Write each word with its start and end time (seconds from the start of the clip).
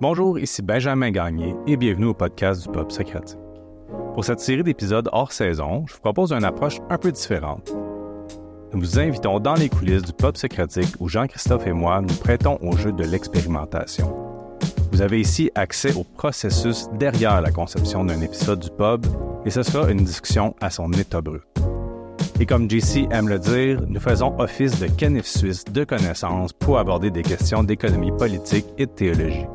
Bonjour, 0.00 0.38
ici 0.38 0.62
Benjamin 0.62 1.10
Gagné 1.10 1.54
et 1.66 1.76
bienvenue 1.76 2.06
au 2.06 2.14
podcast 2.14 2.62
du 2.62 2.72
Pop 2.72 2.90
Socratique. 2.90 3.38
Pour 4.14 4.24
cette 4.24 4.40
série 4.40 4.62
d'épisodes 4.62 5.10
hors 5.12 5.30
saison, 5.30 5.84
je 5.86 5.92
vous 5.92 6.00
propose 6.00 6.32
une 6.32 6.44
approche 6.44 6.78
un 6.88 6.96
peu 6.96 7.12
différente. 7.12 7.70
Nous 8.72 8.80
vous 8.80 8.98
invitons 8.98 9.40
dans 9.40 9.52
les 9.52 9.68
coulisses 9.68 10.00
du 10.00 10.14
Pop 10.14 10.38
Socratique 10.38 10.94
où 11.00 11.08
Jean-Christophe 11.10 11.66
et 11.66 11.74
moi 11.74 12.00
nous 12.00 12.14
prêtons 12.14 12.56
au 12.62 12.74
jeu 12.78 12.92
de 12.92 13.04
l'expérimentation. 13.04 14.10
Vous 14.90 15.02
avez 15.02 15.20
ici 15.20 15.50
accès 15.54 15.94
au 15.94 16.04
processus 16.04 16.88
derrière 16.98 17.42
la 17.42 17.50
conception 17.50 18.02
d'un 18.02 18.22
épisode 18.22 18.60
du 18.60 18.70
pub 18.70 19.04
et 19.44 19.50
ce 19.50 19.62
sera 19.62 19.90
une 19.90 20.04
discussion 20.04 20.54
à 20.62 20.70
son 20.70 20.90
état 20.92 21.20
brut. 21.20 21.42
Et 22.40 22.46
comme 22.46 22.70
JC 22.70 23.06
aime 23.10 23.28
le 23.28 23.38
dire, 23.38 23.82
nous 23.86 24.00
faisons 24.00 24.34
office 24.40 24.80
de 24.80 24.86
canif 24.86 25.26
suisse 25.26 25.62
de 25.66 25.84
connaissances 25.84 26.54
pour 26.54 26.78
aborder 26.78 27.10
des 27.10 27.22
questions 27.22 27.62
d'économie 27.62 28.12
politique 28.12 28.64
et 28.78 28.86
de 28.86 28.92
théologie. 28.92 29.46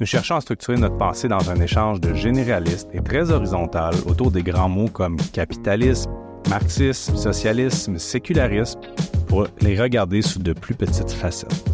Nous 0.00 0.06
cherchons 0.06 0.36
à 0.36 0.40
structurer 0.40 0.78
notre 0.78 0.96
pensée 0.96 1.28
dans 1.28 1.50
un 1.50 1.60
échange 1.60 2.00
de 2.00 2.14
généraliste 2.14 2.88
et 2.94 3.02
très 3.02 3.30
horizontal 3.30 3.94
autour 4.06 4.30
des 4.30 4.42
grands 4.42 4.70
mots 4.70 4.88
comme 4.88 5.18
capitalisme, 5.34 6.10
marxisme, 6.48 7.16
socialisme, 7.16 7.98
sécularisme, 7.98 8.80
pour 9.28 9.46
les 9.60 9.78
regarder 9.78 10.22
sous 10.22 10.38
de 10.38 10.54
plus 10.54 10.74
petites 10.74 11.10
facettes. 11.10 11.68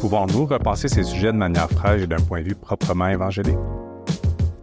Pouvons-nous 0.00 0.46
repenser 0.46 0.88
ces 0.88 1.02
sujets 1.02 1.30
de 1.30 1.36
manière 1.36 1.68
fraîche 1.70 2.00
et 2.00 2.06
d'un 2.06 2.16
point 2.16 2.40
de 2.40 2.48
vue 2.48 2.54
proprement 2.54 3.08
évangélique? 3.08 3.58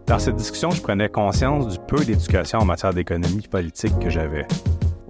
Dans 0.07 0.17
cette 0.17 0.37
discussion, 0.37 0.71
je 0.71 0.81
prenais 0.81 1.09
conscience 1.09 1.67
du 1.67 1.77
peu 1.87 2.03
d'éducation 2.03 2.57
en 2.57 2.65
matière 2.65 2.95
d'économie 2.95 3.47
politique 3.47 3.99
que 3.99 4.09
j'avais. 4.09 4.47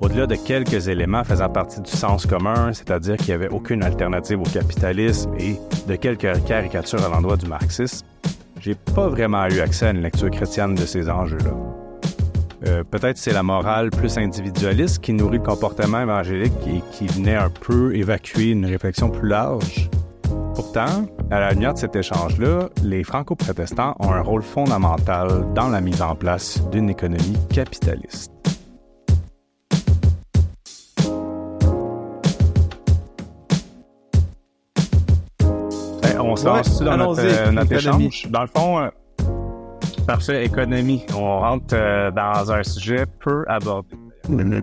Au-delà 0.02 0.28
de 0.28 0.36
quelques 0.36 0.88
éléments 0.88 1.26
faisant 1.26 1.50
partie 1.50 1.82
du 1.82 1.92
sens 1.92 2.26
commun, 2.26 2.72
c'est-à-dire 2.72 3.18
qu'il 3.18 3.28
n'y 3.28 3.34
avait 3.34 3.50
aucune 3.50 3.84
alternative 3.84 4.40
au 4.40 4.44
capitalisme 4.44 5.32
et 5.38 5.58
de 5.88 5.96
quelques 5.98 6.42
caricatures 6.46 7.04
à 7.04 7.10
l'endroit 7.10 7.36
du 7.36 7.48
marxisme, 7.48 8.06
j'ai 8.62 8.76
pas 8.76 9.10
vraiment 9.10 9.46
eu 9.48 9.60
accès 9.60 9.88
à 9.88 9.92
une 9.92 10.02
lecture 10.02 10.30
chrétienne 10.32 10.76
de 10.76 10.86
ces 10.86 11.10
enjeux-là. 11.10 11.52
Euh, 12.68 12.84
peut-être 12.84 13.18
c'est 13.18 13.34
la 13.34 13.44
morale 13.44 13.90
plus 13.90 14.18
individualiste 14.18 15.00
qui 15.00 15.14
nourrit 15.14 15.38
le 15.38 15.44
comportement 15.44 16.02
évangélique 16.02 16.54
et 16.68 16.82
qui 16.92 17.08
venait 17.08 17.36
un 17.36 17.50
peu 17.50 17.94
évacuer 17.96 18.52
une 18.52 18.66
réflexion 18.66 19.10
plus 19.10 19.28
large. 19.28 19.90
Pourtant, 20.56 21.08
à 21.30 21.40
la 21.40 21.52
lumière 21.52 21.74
de 21.74 21.80
cet 21.80 21.96
échange-là, 21.96 22.70
les 22.84 23.04
franco-protestants 23.04 23.96
ont 24.00 24.12
un 24.12 24.22
rôle 24.22 24.44
fondamental 24.44 25.46
dans 25.54 25.70
la 25.70 25.82
mise 25.82 26.02
en 26.02 26.16
place 26.16 26.62
d'une 26.70 26.90
économie 26.90 27.38
capitaliste. 27.50 28.32
Lance 36.44 36.82
dans 36.82 36.98
notre, 36.98 37.22
euh, 37.24 37.52
notre 37.52 37.72
échange. 37.74 38.28
Dans 38.30 38.42
le 38.42 38.48
fond, 38.48 38.80
euh, 38.80 38.90
parfait, 40.08 40.46
économie. 40.46 41.06
On 41.16 41.40
rentre 41.40 41.74
euh, 41.74 42.12
dans 42.12 42.52
un 42.52 42.64
sujet 42.64 43.06
peu 43.20 43.46
abordé. 43.48 43.96
Mm-hmm. 44.30 44.62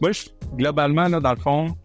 moi, 0.00 0.12
je, 0.12 0.24
globalement, 0.56 1.08
là, 1.08 1.20
dans 1.20 1.32
le 1.32 1.40
fond, 1.40 1.76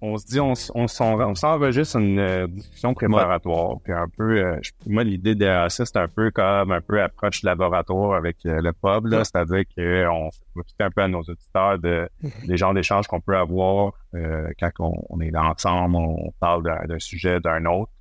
on 0.00 0.16
se 0.16 0.26
dit, 0.26 0.38
on, 0.40 0.52
on, 0.74 0.86
on 1.00 1.34
s'enregistre 1.34 1.96
une 1.96 2.18
euh, 2.18 2.46
discussion 2.46 2.94
préparatoire. 2.94 3.76
Puis 3.82 3.92
un 3.92 4.08
peu, 4.08 4.38
euh, 4.38 4.60
moi, 4.86 5.02
l'idée 5.02 5.34
de 5.34 5.44
ça, 5.68 5.84
c'est 5.84 5.96
un 5.96 6.08
peu 6.08 6.30
comme 6.30 6.70
un 6.70 6.80
peu 6.80 7.02
approche 7.02 7.42
laboratoire 7.42 8.14
avec 8.14 8.36
euh, 8.46 8.60
le 8.60 8.72
pub, 8.72 9.06
là, 9.06 9.24
c'est-à-dire 9.24 9.64
qu'on 9.76 10.30
profite 10.54 10.80
un 10.80 10.90
peu 10.90 11.02
à 11.02 11.08
nos 11.08 11.22
auditeurs 11.22 11.78
de, 11.78 12.08
des 12.46 12.56
genres 12.56 12.74
d'échanges 12.74 13.06
qu'on 13.06 13.20
peut 13.20 13.36
avoir 13.36 13.92
quand 14.12 14.70
on, 14.80 15.20
est 15.20 15.36
ensemble, 15.36 15.96
on 15.96 16.32
parle 16.40 16.62
d'un 16.62 16.98
sujet, 16.98 17.40
d'un 17.40 17.64
autre. 17.66 17.92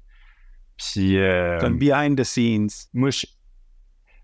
Puis... 0.78 1.18
comme 1.60 1.78
behind 1.78 2.18
the 2.18 2.24
scenes. 2.24 2.70
Moi, 2.94 3.10
je, 3.10 3.26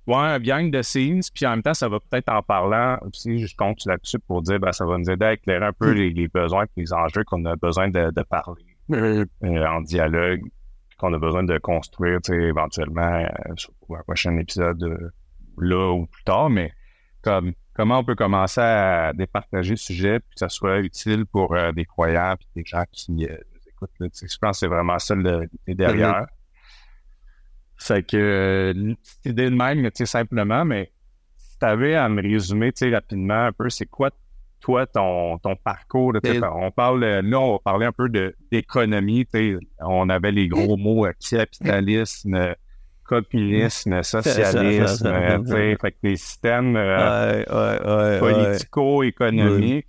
Ouais, 0.05 0.15
un 0.15 0.39
behind 0.39 0.73
the 0.73 0.81
scenes, 0.81 1.21
puis 1.33 1.45
en 1.45 1.51
même 1.51 1.63
temps, 1.63 1.73
ça 1.73 1.87
va 1.87 1.97
peut-être 1.99 2.27
en 2.29 2.41
parlant 2.41 2.97
aussi, 3.03 3.39
je 3.39 3.55
compte 3.55 3.85
là-dessus 3.85 4.19
pour 4.19 4.41
dire, 4.41 4.59
ben, 4.59 4.73
ça 4.73 4.85
va 4.85 4.97
nous 4.97 5.09
aider 5.09 5.25
à 5.25 5.33
éclairer 5.33 5.65
un 5.65 5.71
peu 5.71 5.93
hmm. 5.93 6.13
les, 6.13 6.27
besoins 6.27 6.65
et 6.65 6.81
les 6.81 6.91
enjeux 6.91 7.23
qu'on 7.23 7.45
a 7.45 7.55
besoin 7.55 7.89
de, 7.89 8.11
parler 8.23 8.65
euh, 8.91 9.25
en 9.65 9.79
dialogue, 9.79 10.41
qu'on 10.97 11.13
a 11.13 11.19
besoin 11.19 11.43
de 11.43 11.57
construire, 11.57 12.19
tu 12.21 12.33
sais, 12.33 12.41
éventuellement, 12.41 13.01
euh, 13.01 13.53
sur 13.55 13.71
un 13.91 14.03
prochain 14.03 14.37
épisode 14.37 14.83
euh, 14.83 15.09
là 15.57 15.93
ou 15.93 16.05
plus 16.05 16.23
tard, 16.25 16.49
mais 16.49 16.73
comme 17.21 17.53
comment 17.73 17.99
on 17.99 18.03
peut 18.03 18.15
commencer 18.15 18.59
à 18.59 19.13
départager 19.13 19.71
le 19.71 19.77
sujet 19.77 20.19
puis 20.19 20.31
que 20.33 20.39
ça 20.39 20.49
soit 20.49 20.79
utile 20.79 21.25
pour 21.25 21.55
des 21.73 21.85
croyants 21.85 22.35
puis 22.37 22.47
des 22.55 22.63
gens 22.65 22.83
qui 22.91 23.11
nous 23.11 23.23
écoutent. 23.23 23.91
Là, 23.99 24.07
je 24.13 24.37
pense 24.37 24.57
que 24.57 24.57
c'est 24.57 24.67
vraiment 24.67 24.99
ça 24.99 25.15
l'idée 25.15 25.47
derrière. 25.67 26.25
Fait 27.83 28.01
que 28.01 28.15
euh, 28.15 28.93
idée 29.25 29.49
de 29.49 29.55
même, 29.55 29.83
tu 29.83 29.91
sais, 29.95 30.05
simplement, 30.05 30.63
mais 30.63 30.89
si 31.35 31.59
tu 31.59 31.65
avais 31.65 31.95
à 31.95 32.07
me 32.07 32.21
résumer, 32.21 32.71
tu 32.71 32.85
sais, 32.85 32.95
rapidement 32.95 33.47
un 33.47 33.51
peu, 33.51 33.69
c'est 33.69 33.87
quoi 33.87 34.09
toi 34.61 34.87
ton, 34.87 35.37
ton 35.39 35.57
parcours? 35.57 36.13
on 36.23 36.71
parle, 36.71 37.03
là, 37.03 37.39
on 37.41 37.53
va 37.53 37.59
parler 37.59 37.85
un 37.85 37.91
peu 37.91 38.07
d'économie, 38.49 39.25
tu 39.25 39.57
sais, 39.57 39.65
on 39.81 40.07
avait 40.07 40.31
les 40.31 40.47
gros 40.47 40.77
mots 40.77 41.05
euh, 41.05 41.11
capitalisme, 41.29 42.55
communisme, 43.03 44.01
socialisme, 44.03 45.43
tu 45.43 45.51
sais, 45.51 45.75
fait 45.81 45.91
que 45.91 45.97
les 46.03 46.15
systèmes 46.15 46.77
euh, 46.77 48.19
politico-économiques. 48.19 49.87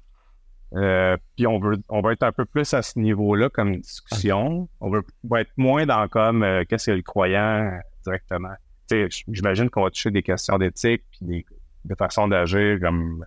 Euh, 0.74 1.16
puis 1.36 1.46
on 1.46 1.58
veut, 1.58 1.76
on 1.88 2.00
va 2.00 2.12
être 2.12 2.24
un 2.24 2.32
peu 2.32 2.44
plus 2.44 2.74
à 2.74 2.82
ce 2.82 2.98
niveau-là 2.98 3.48
comme 3.48 3.76
discussion. 3.76 4.68
On 4.80 4.90
veut, 4.90 5.02
va 5.22 5.42
être 5.42 5.52
moins 5.56 5.86
dans 5.86 6.08
comme 6.08 6.42
euh, 6.42 6.64
qu'est-ce 6.68 6.86
que 6.86 6.96
le 6.96 7.02
croyant 7.02 7.78
directement. 8.02 8.54
J'imagine 9.28 9.70
qu'on 9.70 9.84
va 9.84 9.90
toucher 9.90 10.10
des 10.10 10.22
questions 10.22 10.58
d'éthique 10.58 11.04
puis 11.10 11.20
des, 11.22 11.46
des 11.84 11.94
façons 11.94 12.28
d'agir 12.28 12.80
comme 12.80 13.24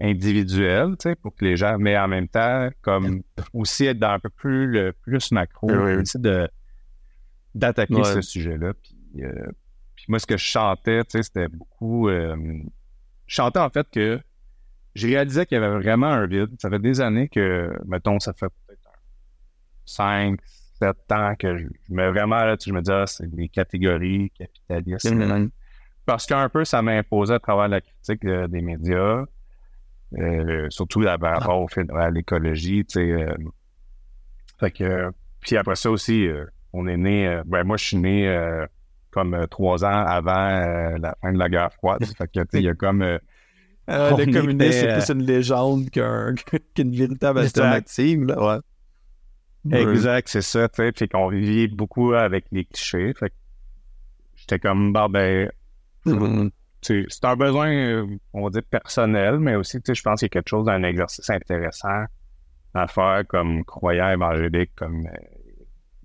individuelles, 0.00 0.94
pour 1.22 1.34
que 1.34 1.44
les 1.44 1.56
gens, 1.56 1.78
mais 1.78 1.96
en 1.98 2.06
même 2.06 2.28
temps, 2.28 2.68
comme 2.82 3.22
aussi 3.54 3.86
être 3.86 3.98
dans 3.98 4.10
un 4.10 4.18
peu 4.18 4.28
plus 4.28 4.66
le 4.66 4.92
plus 4.92 5.32
macro, 5.32 5.70
aussi 5.70 6.18
de 6.18 6.48
d'attaquer 7.54 8.04
ce 8.04 8.20
sujet-là. 8.20 8.74
Puis, 8.74 9.24
euh, 9.24 9.46
puis, 9.94 10.04
moi, 10.08 10.18
ce 10.18 10.26
que 10.26 10.36
je 10.36 10.44
chantais, 10.44 11.00
c'était 11.08 11.48
beaucoup. 11.48 12.10
je 12.10 12.60
chantais 13.26 13.58
en 13.58 13.70
fait 13.70 13.88
que 13.90 14.20
j'ai 14.96 15.08
réalisé 15.08 15.44
qu'il 15.44 15.60
y 15.60 15.62
avait 15.62 15.78
vraiment 15.78 16.06
un 16.06 16.26
vide. 16.26 16.56
Ça 16.58 16.70
fait 16.70 16.78
des 16.78 17.00
années 17.00 17.28
que, 17.28 17.70
mettons, 17.84 18.18
ça 18.18 18.32
fait 18.32 18.48
peut-être 18.66 18.80
5, 19.84 20.40
7 20.80 20.96
ans 21.12 21.34
que 21.38 21.58
je, 21.58 21.66
mets 21.90 22.08
vraiment 22.10 22.44
là, 22.44 22.56
je 22.62 22.72
me 22.72 22.80
dis, 22.80 22.90
ah, 22.90 23.04
c'est 23.06 23.28
des 23.28 23.48
catégories 23.48 24.30
capitalistes. 24.30 25.14
Parce 26.06 26.24
qu'un 26.24 26.48
peu, 26.48 26.64
ça 26.64 26.80
m'a 26.82 26.92
imposé 26.92 27.34
à 27.34 27.38
travers 27.38 27.68
la 27.68 27.80
critique 27.80 28.24
euh, 28.24 28.46
des 28.48 28.62
médias, 28.62 29.24
euh, 30.18 30.66
surtout 30.70 31.02
par 31.02 31.34
rapport 31.34 31.60
au 31.60 31.68
fait, 31.68 31.86
à 31.90 32.10
l'écologie, 32.10 32.84
tu 32.86 32.94
sais. 32.94 33.10
Euh, 33.10 33.34
fait 34.58 34.70
que, 34.70 35.10
puis 35.40 35.56
après 35.56 35.76
ça 35.76 35.90
aussi, 35.90 36.26
on 36.72 36.86
est 36.86 36.96
né, 36.96 37.42
ben 37.44 37.64
moi, 37.64 37.76
je 37.76 37.84
suis 37.84 37.96
né 37.98 38.64
comme 39.10 39.46
trois 39.50 39.84
ans 39.84 40.06
avant 40.06 40.48
la 40.98 41.14
fin 41.20 41.32
de 41.32 41.38
la 41.38 41.48
guerre 41.50 41.72
froide. 41.74 42.04
fait 42.16 42.28
que, 42.28 42.40
il 42.54 42.62
y 42.62 42.68
a 42.68 42.74
comme 42.74 43.18
euh, 43.88 44.16
le 44.16 44.32
communisme, 44.32 44.72
c'est 44.72 44.92
plus 44.92 45.10
une 45.10 45.26
légende 45.26 45.90
qu'une 46.74 46.92
véritable 46.92 47.40
alternative. 47.40 48.24
Là, 48.24 48.60
ouais. 49.64 49.80
Exact, 49.80 50.28
c'est 50.28 50.42
ça. 50.42 50.68
Tu 50.68 50.82
sais, 50.82 50.92
puis 50.92 51.08
qu'on 51.08 51.28
vivait 51.28 51.68
beaucoup 51.68 52.12
avec 52.12 52.46
les 52.52 52.64
clichés. 52.64 53.12
Fait 53.14 53.32
j'étais 54.34 54.58
comme, 54.58 54.92
bah, 54.92 55.08
ben, 55.08 55.50
mm-hmm. 56.04 56.50
c'est 56.82 57.24
un 57.24 57.36
besoin, 57.36 58.06
on 58.32 58.44
va 58.44 58.50
dire, 58.50 58.62
personnel, 58.70 59.38
mais 59.38 59.56
aussi, 59.56 59.78
tu 59.78 59.86
sais, 59.86 59.94
je 59.94 60.02
pense 60.02 60.20
qu'il 60.20 60.26
y 60.26 60.30
a 60.30 60.34
quelque 60.34 60.48
chose 60.48 60.66
d'un 60.66 60.82
exercice 60.82 61.28
intéressant 61.30 62.04
à 62.74 62.86
faire 62.86 63.22
comme 63.26 63.64
croyant 63.64 64.10
évangélique, 64.10 64.72
comme 64.76 65.06
euh, 65.06 65.18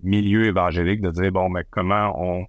milieu 0.01 0.45
évangélique, 0.45 1.01
de 1.01 1.11
dire, 1.11 1.31
bon, 1.31 1.49
mais 1.49 1.65
comment 1.69 2.13
on 2.17 2.45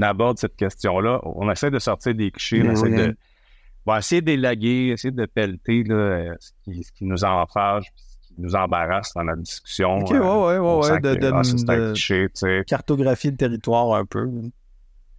aborde 0.00 0.38
cette 0.38 0.56
question-là? 0.56 1.20
On 1.24 1.50
essaie 1.50 1.70
de 1.70 1.78
sortir 1.78 2.14
des 2.14 2.30
clichés, 2.30 2.62
on 2.66 2.70
essaie 2.70 2.90
de 2.90 3.16
va 3.86 3.98
essayer 3.98 4.22
d'élaguer, 4.22 4.90
essayer 4.92 5.12
de 5.12 5.26
pelleter 5.26 5.82
là, 5.84 5.94
euh, 5.94 6.34
ce, 6.38 6.50
qui, 6.64 6.82
ce 6.82 6.92
qui 6.92 7.04
nous 7.04 7.24
enfage, 7.24 7.92
ce 7.96 8.28
qui 8.28 8.40
nous 8.40 8.54
embarrasse 8.54 9.12
dans 9.14 9.24
la 9.24 9.36
discussion. 9.36 9.98
OK, 9.98 10.10
ouais, 10.10 10.18
ouais, 10.18 10.58
ouais, 10.58 10.90
ouais. 10.90 11.00
De, 11.00 11.14
de, 11.14 12.60
ah, 12.60 12.64
cartographie 12.64 13.30
le 13.30 13.36
territoire 13.36 13.94
un 13.94 14.04
peu. 14.04 14.28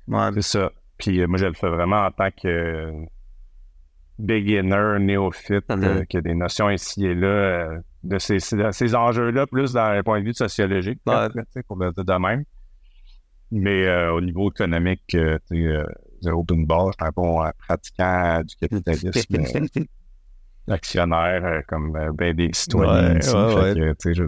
Ouais. 0.07 0.30
C'est 0.36 0.42
ça. 0.42 0.71
Puis 0.98 1.19
euh, 1.19 1.27
moi, 1.27 1.38
je 1.38 1.45
le 1.45 1.54
fais 1.54 1.69
vraiment 1.69 2.06
en 2.06 2.12
tant 2.12 2.30
que 2.30 2.48
euh, 2.48 2.92
beginner, 4.19 5.00
néophyte, 5.00 5.68
mm-hmm. 5.68 6.06
qui 6.07 6.18
a 6.18 6.21
des 6.21 6.36
notions 6.36 6.69
ici 6.69 7.06
et 7.06 7.16
là 7.16 7.80
de 8.04 8.18
ces, 8.18 8.39
ces 8.39 8.95
enjeux-là, 8.95 9.48
plus 9.48 9.71
dans 9.71 9.94
le 9.94 10.04
point 10.04 10.19
de 10.19 10.25
vue 10.25 10.33
sociologique, 10.33 11.00
ouais. 11.06 11.27
pour 11.68 11.77
le, 11.77 11.94
de 11.94 12.19
même. 12.19 12.44
Mais 13.50 14.07
au 14.09 14.19
niveau 14.19 14.50
économique, 14.50 15.04
tu 15.07 15.18
sais, 15.48 15.86
open 16.31 16.66
bar, 16.66 16.92
j'étais 16.92 17.06
un 17.06 17.12
bon 17.16 17.44
pratiquant 17.58 18.42
du 18.44 18.56
capitalisme. 18.56 19.86
actionnaire 20.68 21.64
comme 21.68 21.92
ben 22.14 22.34
des 22.34 22.50
citoyens 22.54 23.18
ici. 23.20 23.31
je 24.14 24.24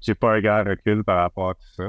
j'ai 0.00 0.14
pas 0.14 0.34
un 0.34 0.40
grand 0.40 0.64
recul 0.64 1.04
par 1.04 1.22
rapport 1.22 1.50
à 1.50 1.54
tout 1.54 1.68
ça. 1.76 1.84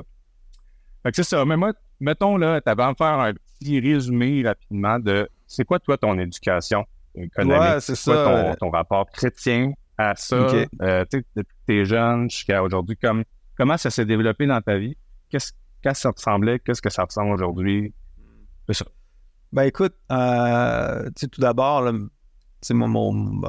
Fait 1.04 1.12
que 1.12 1.16
c'est 1.16 1.24
ça. 1.24 1.46
Mais 1.46 1.58
moi, 1.58 1.74
mettons, 2.00 2.38
là, 2.38 2.62
tu 2.62 2.70
avais 2.70 2.84
à 2.84 2.90
me 2.90 2.96
faire 2.96 3.20
un 3.20 3.34
petit 3.34 3.80
résumé 3.80 4.44
rapidement 4.46 5.00
de 5.00 5.28
c'est 5.48 5.66
quoi, 5.66 5.80
toi, 5.80 5.98
ton 5.98 6.18
éducation 6.20 6.86
économique? 7.16 7.82
C'est 7.82 7.96
ça. 7.96 8.54
Ton, 8.60 8.68
ton, 8.68 8.70
rapport 8.70 9.10
chrétien 9.10 9.74
à 9.98 10.16
ça? 10.16 10.36
Euh, 10.36 11.06
tu 11.12 11.20
sais, 11.20 11.26
depuis 11.36 11.56
que 11.56 11.72
tu 11.72 11.82
es 11.82 11.86
jeune 11.86 12.30
jusqu'à 12.30 12.62
aujourd'hui, 12.62 12.98
comme, 12.98 13.24
comment 13.58 13.78
ça 13.78 13.90
s'est 13.90 14.06
développé 14.06 14.46
dans 14.46 14.62
ta 14.62 14.78
vie? 14.78 14.96
Qu'est-ce 15.30 15.54
que 15.84 15.94
ça 15.94 16.12
ressemblait? 16.12 16.60
Qu'est-ce 16.60 16.82
que 16.82 16.90
ça 16.90 17.04
ressemble 17.04 17.34
aujourd'hui? 17.34 17.94
C'est 18.70 18.84
ça. 18.84 18.86
Ben 19.52 19.64
écoute, 19.64 19.96
euh, 20.12 21.10
tout 21.20 21.42
d'abord, 21.42 21.92
c'est 22.62 22.76
mon, 22.76 22.88
mon, 22.88 23.42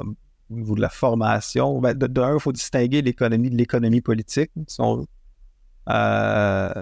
au 0.51 0.55
niveau 0.55 0.75
de 0.75 0.81
la 0.81 0.89
formation, 0.89 1.79
ben, 1.79 1.95
d'un, 1.95 2.35
il 2.35 2.41
faut 2.41 2.53
distinguer 2.53 3.03
l'économie 3.03 3.51
de 3.51 3.57
l'économie 3.57 4.01
politique. 4.01 4.51
euh, 5.91 6.73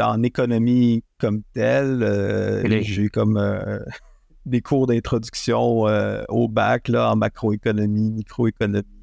en 0.00 0.22
économie 0.24 1.04
comme 1.18 1.42
telle, 1.52 2.02
euh, 2.02 2.82
j'ai 2.82 3.02
eu 3.02 3.10
comme 3.10 3.36
euh, 3.36 3.78
des 4.46 4.60
cours 4.60 4.88
d'introduction 4.88 5.86
euh, 5.86 6.24
au 6.28 6.48
bac 6.48 6.88
là, 6.88 7.12
en 7.12 7.16
macroéconomie, 7.16 8.10
microéconomie. 8.10 8.97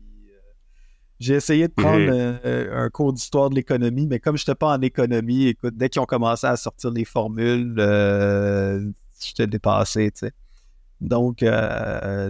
J'ai 1.19 1.35
essayé 1.35 1.67
de 1.67 1.73
prendre 1.73 2.11
un 2.43 2.89
cours 2.89 3.13
d'histoire 3.13 3.49
de 3.49 3.55
l'économie, 3.55 4.05
mais 4.07 4.19
comme 4.19 4.37
je 4.37 4.43
n'étais 4.43 4.55
pas 4.55 4.75
en 4.75 4.81
économie, 4.81 5.47
écoute, 5.47 5.75
dès 5.77 5.89
qu'ils 5.89 6.01
ont 6.01 6.05
commencé 6.05 6.45
à 6.45 6.57
sortir 6.57 6.91
les 6.91 7.05
formules, 7.05 7.75
j'étais 9.21 9.47
dépassé, 9.47 10.11
tu 10.11 10.19
sais. 10.27 10.31
Donc, 10.99 11.41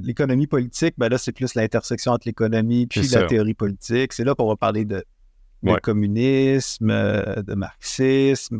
l'économie 0.03 0.47
politique, 0.47 0.93
ben 0.97 1.09
là, 1.09 1.17
c'est 1.17 1.31
plus 1.31 1.55
l'intersection 1.55 2.11
entre 2.11 2.27
l'économie 2.27 2.85
puis 2.85 3.07
la 3.07 3.23
théorie 3.23 3.53
politique. 3.55 4.13
C'est 4.13 4.23
là 4.23 4.35
qu'on 4.35 4.47
va 4.47 4.55
parler 4.55 4.85
de 4.85 5.03
de 5.73 5.79
communisme, 5.79 6.89
euh, 6.89 7.41
de 7.41 7.53
marxisme, 7.55 8.59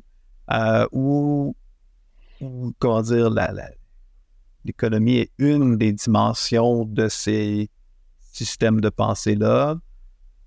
euh, 0.51 0.87
ou, 0.91 1.55
comment 2.79 3.01
dire, 3.01 3.29
l'économie 4.63 5.17
est 5.17 5.31
une 5.37 5.77
des 5.77 5.93
dimensions 5.93 6.85
de 6.85 7.07
ces 7.07 7.69
systèmes 8.31 8.81
de 8.81 8.89
pensée-là. 8.89 9.77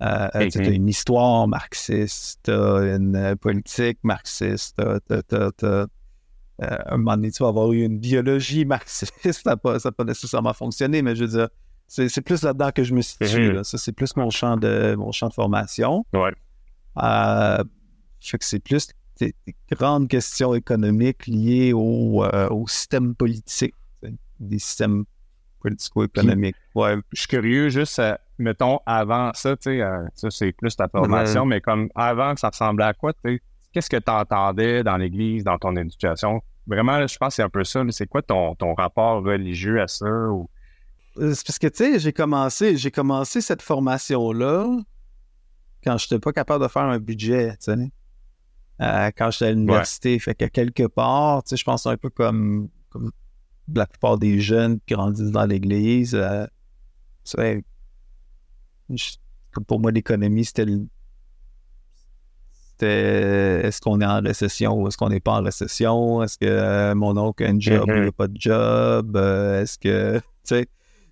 Euh, 0.01 0.49
tu 0.51 0.61
as 0.61 0.69
une 0.69 0.89
histoire 0.89 1.49
marxiste, 1.49 2.49
une 2.49 3.37
politique 3.41 3.99
marxiste, 4.03 4.81
un 6.61 6.97
moment 6.97 7.17
donné, 7.17 7.31
tu 7.31 7.43
vas 7.43 7.49
avoir 7.49 7.73
eu 7.73 7.83
une 7.85 7.99
biologie 7.99 8.65
marxiste. 8.65 9.15
ça 9.33 9.51
n'a 9.51 9.57
pas, 9.57 9.79
pas, 9.79 10.05
nécessairement 10.05 10.53
fonctionné, 10.53 11.03
mais 11.03 11.15
je 11.15 11.25
veux 11.25 11.31
dire, 11.31 11.49
c'est 11.87 12.21
plus 12.21 12.43
là-dedans 12.43 12.71
que 12.73 12.85
je 12.85 12.95
me 12.95 13.01
situe. 13.01 13.53
Mm-hmm. 13.53 13.65
Ça, 13.65 13.79
c'est 13.79 13.93
plus 13.93 14.17
mon 14.17 14.31
champ 14.31 14.57
de 14.57 14.95
mon 14.97 15.13
champ 15.13 15.29
de 15.29 15.35
formation. 15.35 16.05
Ouais. 16.13 16.33
Euh, 17.03 17.65
que 18.21 18.45
c'est 18.45 18.59
plus 18.59 18.89
des, 19.21 19.35
grandes 19.71 20.09
questions 20.09 20.55
économiques 20.55 21.27
liées 21.27 21.73
au, 21.73 22.25
euh, 22.25 22.49
au 22.51 22.67
système 22.69 23.15
politique, 23.15 23.75
des 24.41 24.59
systèmes 24.59 25.05
politico-économiques. 25.61 26.57
Ouais. 26.75 26.97
Je 27.13 27.21
suis 27.21 27.29
curieux, 27.29 27.69
juste, 27.69 27.99
euh, 28.01 28.17
mettons, 28.39 28.81
avant 28.87 29.31
ça, 29.35 29.57
tu 29.57 29.71
sais, 29.71 29.81
euh, 29.81 30.05
ça 30.15 30.31
c'est 30.31 30.53
plus 30.53 30.77
ta 30.77 30.89
formation, 30.89 31.45
mais 31.45 31.61
comme 31.61 31.89
avant, 31.95 32.37
ça 32.37 32.49
ressemblait 32.49 32.87
à 32.87 32.95
quoi, 32.95 33.13
tu 33.25 33.43
Qu'est-ce 33.73 33.91
que 33.91 33.99
tu 33.99 34.11
entendais 34.11 34.83
dans 34.83 34.97
l'Église, 34.97 35.45
dans 35.45 35.59
ton 35.59 35.77
éducation? 35.77 36.43
Vraiment, 36.67 37.07
je 37.07 37.17
pense 37.19 37.29
que 37.29 37.35
c'est 37.37 37.43
un 37.43 37.51
peu 37.51 37.65
ça. 37.65 37.83
C'est 37.91 38.07
quoi 38.07 38.23
ton, 38.23 38.55
ton 38.55 38.75
rapport 38.75 39.23
religieux 39.23 39.81
à 39.81 39.87
ça? 39.87 40.07
Ou... 40.07 40.49
C'est 41.17 41.47
parce 41.47 41.59
que, 41.59 41.67
tu 41.67 41.77
sais, 41.77 41.99
j'ai 41.99 42.13
commencé, 42.13 42.77
j'ai 42.77 42.91
commencé 42.91 43.41
cette 43.41 43.63
formation-là 43.63 44.67
quand 45.85 45.99
je 45.99 46.07
n'étais 46.07 46.19
pas 46.19 46.33
capable 46.33 46.65
de 46.65 46.69
faire 46.69 46.83
un 46.83 46.99
budget, 46.99 47.51
tu 47.63 47.73
sais. 47.73 47.91
Euh, 48.81 49.11
quand 49.17 49.31
j'étais 49.31 49.47
à 49.47 49.53
l'université. 49.53 50.19
Fait 50.19 50.35
que 50.35 50.45
quelque 50.45 50.87
part, 50.87 51.43
tu 51.43 51.51
sais, 51.51 51.57
je 51.57 51.65
pense 51.65 51.87
un 51.87 51.97
peu 51.97 52.11
comme, 52.11 52.69
comme 52.91 53.11
la 53.75 53.87
plupart 53.87 54.19
des 54.19 54.41
jeunes 54.41 54.79
qui 54.87 54.95
grandissent 54.95 55.33
dans 55.33 55.47
l'Église. 55.47 56.15
Euh, 56.15 56.47
pour 59.67 59.81
moi, 59.81 59.91
l'économie, 59.91 60.45
c'était 60.45 60.67
est-ce 62.81 63.81
qu'on 63.81 64.01
est 64.01 64.07
en 64.07 64.21
récession 64.21 64.81
ou 64.81 64.89
est-ce 64.89 64.97
qu'on 64.97 65.09
n'est 65.09 65.21
pas 65.21 65.33
en 65.33 65.43
récession? 65.43 66.23
Est-ce 66.23 66.39
que 66.39 66.47
euh, 66.47 66.95
mon 66.95 67.17
oncle 67.17 67.45
a 67.45 67.49
un 67.49 67.59
job 67.59 67.89
ou 67.89 67.93
il 67.93 68.05
n'a 68.05 68.13
pas 68.13 68.29
de 68.29 68.37
job? 68.39 69.17
est-ce 69.17 69.79
que. 69.79 70.21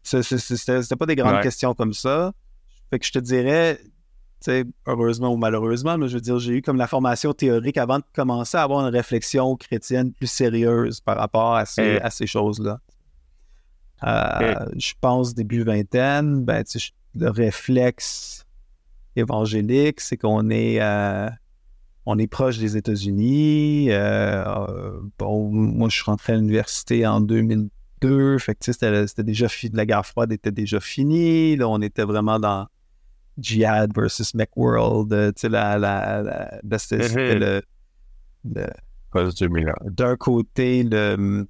Tu 0.08 0.23
sais, 0.23 0.38
c'était 0.38 0.94
pas 0.94 1.06
des 1.06 1.17
grandes 1.17 1.43
questions 1.43 1.75
comme 1.75 1.93
ça. 1.93 2.32
Fait 2.90 3.00
que 3.00 3.05
je 3.05 3.11
te 3.11 3.19
dirais, 3.19 3.81
heureusement 4.87 5.32
ou 5.32 5.37
malheureusement, 5.37 5.99
mais 5.99 6.06
je 6.08 6.14
veux 6.14 6.20
dire, 6.20 6.38
j'ai 6.38 6.52
eu 6.52 6.62
comme 6.62 6.76
la 6.76 6.87
formation 6.87 7.32
théorique 7.32 7.76
avant 7.76 7.99
de 7.99 8.05
commencer 8.14 8.56
à 8.56 8.62
avoir 8.62 8.87
une 8.87 8.94
réflexion 8.94 9.56
chrétienne 9.56 10.12
plus 10.12 10.28
sérieuse 10.28 11.00
par 11.00 11.17
rapport 11.17 11.56
à 11.56 11.67
ces, 11.67 11.99
à 11.99 12.11
ces 12.11 12.28
choses-là. 12.28 12.78
Euh, 14.05 14.67
je 14.76 14.93
pense 15.00 15.34
début 15.34 15.64
vingtaine, 15.64 16.44
ben, 16.44 16.62
le 17.18 17.30
réflexe 17.30 18.46
évangélique, 19.16 20.00
c'est 20.00 20.16
qu'on 20.16 20.50
est, 20.50 20.80
euh, 20.80 21.28
on 22.04 22.18
est 22.18 22.26
proche 22.26 22.58
des 22.58 22.76
États-Unis. 22.76 23.88
Euh, 23.90 25.00
bon, 25.18 25.50
moi, 25.50 25.88
je 25.88 25.96
suis 25.96 26.04
rentré 26.04 26.34
à 26.34 26.36
l'université 26.36 27.06
en 27.06 27.20
2002, 27.20 28.38
fait 28.38 28.54
que 28.54 28.72
c'était, 28.72 29.22
déjà 29.22 29.46
la 29.72 29.86
guerre 29.86 30.06
froide 30.06 30.32
était 30.32 30.52
déjà 30.52 30.80
finie. 30.80 31.56
Là, 31.56 31.68
on 31.68 31.80
était 31.80 32.04
vraiment 32.04 32.38
dans 32.38 32.66
Jihad 33.38 33.92
versus 33.94 34.34
Macworld, 34.34 35.12
euh, 35.12 35.32
tu 35.32 35.42
sais, 35.42 35.48
la, 35.48 35.78
la, 35.78 36.22
la, 36.22 36.60
mm-hmm. 36.62 37.38
le, 37.38 37.62
le 38.44 38.70
d'un 39.90 40.16
côté, 40.16 40.82
le, 40.82 41.46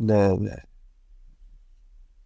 le, 0.00 0.50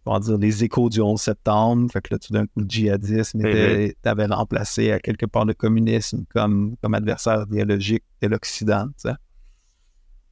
on 0.05 0.13
va 0.13 0.19
dire, 0.19 0.37
les 0.37 0.63
échos 0.63 0.89
du 0.89 1.01
11 1.01 1.19
septembre. 1.19 1.91
Fait 1.91 2.01
que 2.01 2.13
là, 2.13 2.19
tout 2.19 2.33
d'un 2.33 2.45
coup, 2.45 2.59
le 2.59 2.65
djihadisme 2.67 3.41
mm-hmm. 3.41 3.93
avait 4.03 4.25
remplacé 4.25 4.91
à 4.91 4.99
quelque 4.99 5.25
part 5.25 5.45
le 5.45 5.53
communisme 5.53 6.25
comme, 6.33 6.75
comme 6.81 6.93
adversaire 6.93 7.45
idéologique 7.49 8.03
de 8.21 8.27
l'Occident. 8.27 8.87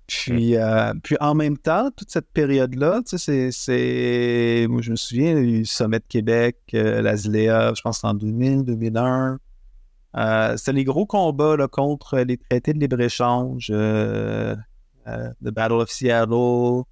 Puis, 0.07 0.55
euh, 0.55 0.93
puis 1.03 1.15
en 1.19 1.35
même 1.35 1.57
temps, 1.57 1.91
toute 1.95 2.09
cette 2.09 2.31
période-là, 2.31 3.01
tu 3.07 3.19
sais, 3.19 3.51
c'est. 3.51 4.65
Moi, 4.67 4.81
je 4.81 4.91
me 4.91 4.95
souviens 4.95 5.39
du 5.39 5.65
Sommet 5.65 5.99
de 5.99 6.05
Québec, 6.07 6.57
euh, 6.73 7.03
je 7.15 7.81
pense 7.81 8.03
en 8.03 8.15
2000, 8.15 8.63
2001. 8.63 9.39
Euh, 10.17 10.57
c'était 10.57 10.73
les 10.73 10.83
gros 10.83 11.05
combats 11.05 11.55
là, 11.55 11.67
contre 11.67 12.17
les 12.19 12.37
traités 12.37 12.73
de 12.73 12.79
libre-échange, 12.79 13.67
euh, 13.71 14.55
The 15.05 15.51
Battle 15.51 15.73
of 15.73 15.91
Seattle, 15.91 16.83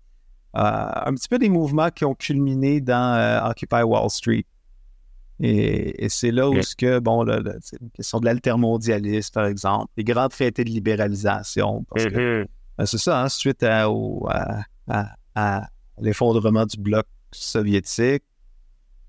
un 0.59 1.13
petit 1.13 1.27
peu 1.29 1.37
des 1.37 1.49
mouvements 1.49 1.89
qui 1.89 2.05
ont 2.05 2.15
culminé 2.15 2.81
dans 2.81 3.47
Occupy 3.49 3.83
Wall 3.83 4.09
Street. 4.09 4.45
Et, 5.39 6.07
c'est 6.09 6.31
là 6.31 6.49
où, 6.49 6.61
ce 6.61 6.75
que, 6.75 6.99
bon, 6.99 7.23
une 7.25 7.89
question 7.93 8.19
de 8.19 8.25
l'altermondialisme, 8.25 9.33
par 9.33 9.45
exemple, 9.45 9.91
les 9.95 10.03
grands 10.03 10.29
traités 10.29 10.63
de 10.63 10.69
libéralisation. 10.69 11.85
Parce 11.89 12.05
que, 12.05 12.43
mm-hmm. 12.43 12.47
Ben, 12.77 12.85
c'est 12.85 12.97
ça, 12.97 13.23
hein, 13.23 13.29
suite 13.29 13.63
à, 13.63 14.65
l'effondrement 15.99 16.65
du 16.65 16.77
bloc 16.77 17.05
soviétique, 17.31 18.23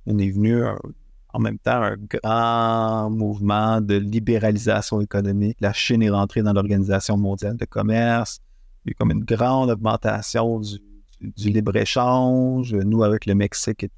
on 0.06 0.18
est 0.18 0.30
venu 0.30 0.62
en 1.34 1.38
même 1.38 1.58
temps 1.58 1.82
un 1.82 1.96
grand 1.96 3.10
mouvement 3.10 3.80
de 3.80 3.96
libéralisation 3.96 5.00
économique. 5.00 5.58
La 5.60 5.74
Chine 5.74 6.02
est 6.02 6.10
rentrée 6.10 6.42
dans 6.42 6.54
l'Organisation 6.54 7.18
mondiale 7.18 7.56
de 7.56 7.66
commerce. 7.66 8.40
Il 8.84 8.88
y 8.88 8.90
a 8.90 8.92
eu 8.92 8.94
comme 8.94 9.10
une 9.10 9.24
grande 9.24 9.70
augmentation 9.70 10.60
du, 10.60 10.78
libre-échange, 11.36 12.74
nous 12.74 13.02
avec 13.02 13.26
le 13.26 13.34
Mexique 13.34 13.84
et 13.84 13.88
tout. 13.88 13.94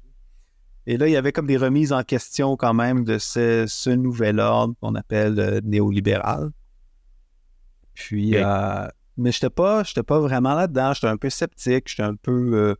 Et 0.87 0.97
là, 0.97 1.07
il 1.07 1.11
y 1.11 1.15
avait 1.15 1.31
comme 1.31 1.45
des 1.45 1.57
remises 1.57 1.93
en 1.93 2.03
question 2.03 2.57
quand 2.57 2.73
même 2.73 3.03
de 3.03 3.19
ce, 3.19 3.89
nouvel 3.91 4.39
ordre 4.39 4.73
qu'on 4.81 4.95
appelle 4.95 5.39
euh, 5.39 5.61
néolibéral. 5.63 6.51
Puis, 7.93 8.35
euh, 8.35 8.87
mais 9.17 9.31
je 9.31 9.45
pas, 9.47 9.83
pas 9.83 10.19
vraiment 10.19 10.55
là-dedans. 10.55 10.93
J'étais 10.93 11.07
un 11.07 11.17
peu 11.17 11.29
sceptique, 11.29 11.87
j'étais 11.87 12.03
un 12.03 12.15
peu 12.15 12.51
euh, 12.53 12.75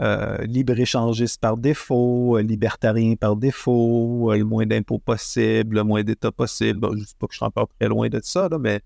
euh, 0.00 0.38
libre-échangiste 0.44 1.40
par 1.40 1.56
défaut, 1.56 2.38
libertarien 2.38 3.14
par 3.14 3.36
défaut, 3.36 4.32
le 4.32 4.42
moins 4.44 4.66
d'impôts 4.66 4.98
possible, 4.98 5.76
le 5.76 5.84
moins 5.84 6.02
d'État 6.02 6.32
possible. 6.32 6.88
je 6.92 6.98
ne 7.00 7.04
sais 7.04 7.14
pas 7.18 7.26
que 7.26 7.32
je 7.32 7.38
suis 7.38 7.46
encore 7.46 7.68
très 7.78 7.88
loin 7.88 8.08
de 8.08 8.20
ça, 8.22 8.48
là, 8.48 8.58
mais. 8.58 8.80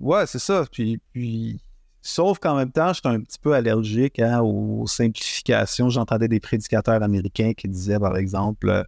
Ouais, 0.00 0.26
c'est 0.26 0.38
ça. 0.38 0.64
Puis, 0.72 0.98
puis, 1.12 1.60
sauf 2.02 2.38
qu'en 2.38 2.56
même 2.56 2.72
temps, 2.72 2.92
j'étais 2.92 3.08
un 3.08 3.20
petit 3.20 3.38
peu 3.38 3.54
allergique 3.54 4.18
hein, 4.18 4.40
aux 4.40 4.86
simplifications. 4.86 5.88
J'entendais 5.88 6.28
des 6.28 6.40
prédicateurs 6.40 7.02
américains 7.02 7.52
qui 7.52 7.68
disaient, 7.68 7.98
par 7.98 8.16
exemple, 8.16 8.84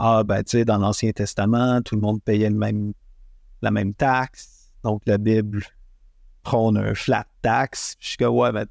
Ah, 0.00 0.22
ben, 0.22 0.44
tu 0.44 0.58
sais, 0.58 0.64
dans 0.64 0.78
l'Ancien 0.78 1.10
Testament, 1.10 1.82
tout 1.82 1.96
le 1.96 2.00
monde 2.00 2.22
payait 2.22 2.50
le 2.50 2.56
même 2.56 2.92
la 3.62 3.70
même 3.70 3.94
taxe. 3.94 4.70
Donc, 4.84 5.02
la 5.06 5.18
Bible 5.18 5.64
prône 6.42 6.78
un 6.78 6.94
flat 6.94 7.26
tax. 7.42 7.96
je 8.00 8.08
suis 8.08 8.16
comme, 8.16 8.34
ouais, 8.36 8.52
mais 8.52 8.64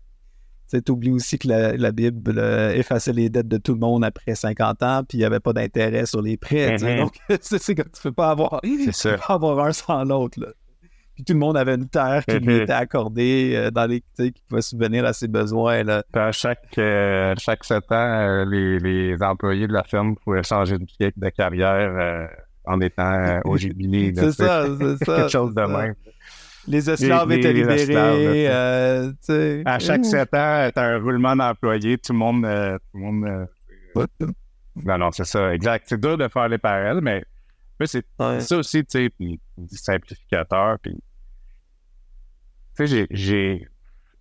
Tu 0.69 0.91
oublies 0.91 1.11
aussi 1.11 1.37
que 1.37 1.47
la, 1.47 1.91
Bible 1.91 2.39
effaçait 2.75 3.13
les 3.13 3.29
dettes 3.29 3.47
de 3.47 3.57
tout 3.57 3.73
le 3.73 3.79
monde 3.79 4.03
après 4.03 4.35
50 4.35 4.83
ans, 4.83 5.03
puis 5.07 5.17
il 5.17 5.21
n'y 5.21 5.25
avait 5.25 5.39
pas 5.39 5.53
d'intérêt 5.53 6.05
sur 6.05 6.21
les 6.21 6.37
prêts. 6.37 6.75
Mm-hmm. 6.75 6.97
Donc, 6.97 7.19
c'est 7.41 7.75
que 7.75 7.83
tu 7.83 7.89
ne 7.89 8.01
peux 8.03 8.11
pas 8.11 8.31
avoir, 8.31 8.61
avoir 9.27 9.65
un 9.65 9.73
sans 9.73 10.03
l'autre. 10.03 10.39
Puis 11.17 11.23
tout 11.25 11.33
le 11.33 11.39
monde 11.39 11.57
avait 11.57 11.75
une 11.75 11.89
terre 11.89 12.23
qui 12.25 12.39
lui 12.39 12.55
était 12.61 12.71
accordée 12.71 13.53
euh, 13.55 13.71
dans 13.71 13.85
les 13.85 14.01
qui 14.15 14.33
pouvait 14.47 14.61
subvenir 14.61 15.03
à 15.03 15.13
ses 15.13 15.27
besoins. 15.27 15.83
Là. 15.83 16.03
À 16.13 16.31
chaque, 16.31 16.77
euh, 16.77 17.33
chaque 17.37 17.63
sept 17.63 17.91
ans, 17.91 17.95
euh, 17.95 18.45
les, 18.45 18.79
les, 18.79 19.23
employés 19.23 19.67
de 19.67 19.73
la 19.73 19.83
ferme 19.83 20.15
pouvaient 20.15 20.43
changer 20.43 20.77
de, 20.77 20.85
de 21.15 21.29
carrière 21.29 22.29
en 22.65 22.79
étant 22.79 23.41
au 23.45 23.57
jubilé. 23.57 24.13
c'est 24.15 24.31
ça, 24.31 24.65
c'est 24.79 24.97
ça. 25.05 25.15
Quelque 25.17 25.31
chose 25.31 25.53
de 25.53 25.61
même 25.61 25.95
les 26.67 26.89
esclaves 26.89 27.31
étaient 27.31 27.53
libérés. 27.53 28.47
Euh, 28.49 29.11
à 29.65 29.79
chaque 29.79 30.05
sept 30.05 30.33
ans, 30.33 30.69
t'as 30.73 30.83
un 30.83 30.99
roulement 30.99 31.35
d'employés, 31.35 31.97
tout 31.97 32.13
le 32.13 32.19
monde. 32.19 32.45
Euh, 32.45 32.77
tout 32.77 32.97
le 32.97 32.99
monde 32.99 33.47
euh, 33.95 34.27
non, 34.85 34.97
non, 34.97 35.11
c'est 35.11 35.25
ça, 35.25 35.53
exact. 35.53 35.85
C'est 35.87 35.99
dur 35.99 36.17
de 36.17 36.27
faire 36.27 36.47
les 36.49 36.59
parallèles, 36.59 37.01
mais, 37.01 37.23
c'est 37.85 38.05
ça 38.39 38.57
aussi, 38.57 38.85
tu 38.85 39.09
sais, 39.09 39.39
simplificateur, 39.71 40.77
puis. 40.81 40.95
Tu 42.77 42.87
sais, 42.87 43.07
j'ai. 43.09 43.67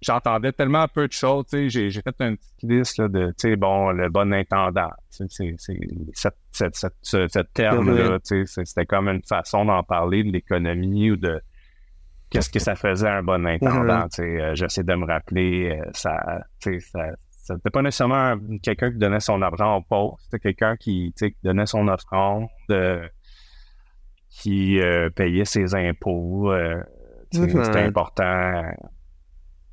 J'entendais 0.03 0.53
tellement 0.53 0.87
peu 0.89 1.09
de 1.09 1.13
choses, 1.13 1.47
tu 1.47 1.71
sais, 1.71 1.91
j'ai 1.91 2.03
fait 2.03 2.15
une 2.21 2.37
petite 2.37 2.63
liste 2.63 2.99
là, 2.99 3.09
de, 3.09 3.29
tu 3.29 3.35
sais, 3.39 3.57
bon, 3.57 3.93
le 3.93 4.11
bon 4.11 4.31
intendant, 4.31 4.91
c'est 5.09 5.27
ce 5.31 7.43
terme-là, 7.55 8.19
tu 8.19 8.47
sais, 8.47 8.65
c'était 8.67 8.85
comme 8.85 9.09
une 9.09 9.23
façon 9.23 9.65
d'en 9.65 9.83
parler 9.83 10.23
de 10.23 10.31
l'économie 10.31 11.13
ou 11.13 11.17
de, 11.17 11.41
qu'est-ce 12.31 12.51
que 12.51 12.59
ça 12.59 12.75
faisait 12.75 13.09
un 13.09 13.23
bon 13.23 13.47
intendant. 13.47 14.07
Euh, 14.19 14.55
j'essaie 14.55 14.83
de 14.83 14.95
me 14.95 15.07
rappeler, 15.07 15.71
euh, 15.71 15.91
ça, 15.93 16.43
ça, 16.61 16.71
ça 17.31 17.55
n'était 17.55 17.71
pas 17.71 17.83
nécessairement 17.83 18.37
quelqu'un 18.63 18.91
qui 18.91 18.99
donnait 18.99 19.21
son 19.21 19.43
argent 19.43 19.77
au 19.77 19.83
pauvre, 19.83 20.17
c'était 20.21 20.41
quelqu'un 20.41 20.77
qui, 20.77 21.15
donnait 21.43 21.67
son 21.67 21.89
offrande, 21.89 22.49
euh, 22.71 23.07
qui 24.31 24.79
payait 25.15 25.45
ses 25.45 25.75
impôts. 25.75 26.53
C'était 27.33 27.83
important. 27.83 28.62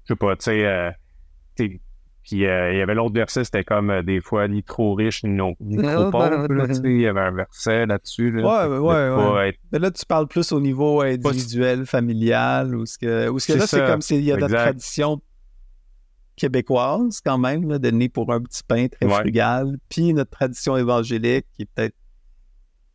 Je 0.05 0.13
sais 0.13 0.15
pas, 0.15 0.35
tu 0.35 0.43
sais, 0.43 1.79
puis 2.23 2.45
euh, 2.45 2.71
il 2.71 2.77
y 2.77 2.81
avait 2.81 2.95
l'autre 2.95 3.13
verset, 3.13 3.43
c'était 3.43 3.65
comme 3.65 3.89
euh, 3.89 4.01
des 4.01 4.21
fois 4.21 4.47
ni 4.47 4.63
trop 4.63 4.95
riche 4.95 5.23
ni, 5.25 5.37
trop 5.37 6.09
pauvre. 6.09 6.47
il 6.85 7.01
y 7.01 7.07
avait 7.07 7.19
un 7.19 7.31
verset 7.31 7.85
là-dessus. 7.85 8.31
Là, 8.31 8.67
ouais, 8.67 8.77
ouais, 8.77 9.33
ouais. 9.33 9.59
Mais 9.73 9.79
là, 9.79 9.91
tu 9.91 10.05
parles 10.05 10.27
plus 10.27 10.53
au 10.53 10.61
niveau 10.61 11.01
individuel, 11.01 11.85
familial, 11.85 12.75
ou 12.75 12.85
ce 12.85 12.97
que, 12.97 13.27
ou 13.27 13.39
ce 13.39 13.51
que 13.51 13.57
là, 13.57 13.67
c'est 13.67 13.85
comme 13.85 14.01
s'il 14.01 14.23
y 14.23 14.31
a 14.31 14.37
notre 14.37 14.55
tradition 14.55 15.21
québécoise 16.37 17.19
quand 17.23 17.37
même, 17.37 17.69
là, 17.69 17.77
de 17.77 17.91
né 17.91 18.07
pour 18.07 18.31
un 18.31 18.41
petit 18.41 18.63
pain 18.63 18.87
très 18.87 19.07
frugal, 19.07 19.77
puis 19.89 20.13
notre 20.13 20.31
tradition 20.31 20.77
évangélique 20.77 21.45
qui 21.53 21.65
peut-être 21.65 21.95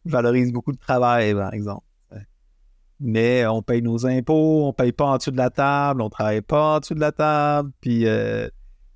valorise 0.06 0.52
beaucoup 0.52 0.72
de 0.72 0.78
travail, 0.78 1.34
par 1.34 1.52
exemple. 1.52 1.84
Mais 3.00 3.47
on 3.47 3.62
paye 3.62 3.83
nos 3.83 4.07
impôts, 4.07 4.67
on 4.67 4.73
paye 4.73 4.93
pas 4.93 5.07
en 5.07 5.17
dessous 5.19 5.31
de 5.31 5.37
la 5.37 5.50
table, 5.50 6.02
on 6.02 6.11
travaille 6.11 6.40
pas 6.40 6.76
en 6.76 6.81
dessous 6.81 6.95
de 6.95 7.00
la 7.00 7.12
table, 7.12 7.71
puis 7.81 8.07
euh, 8.07 8.49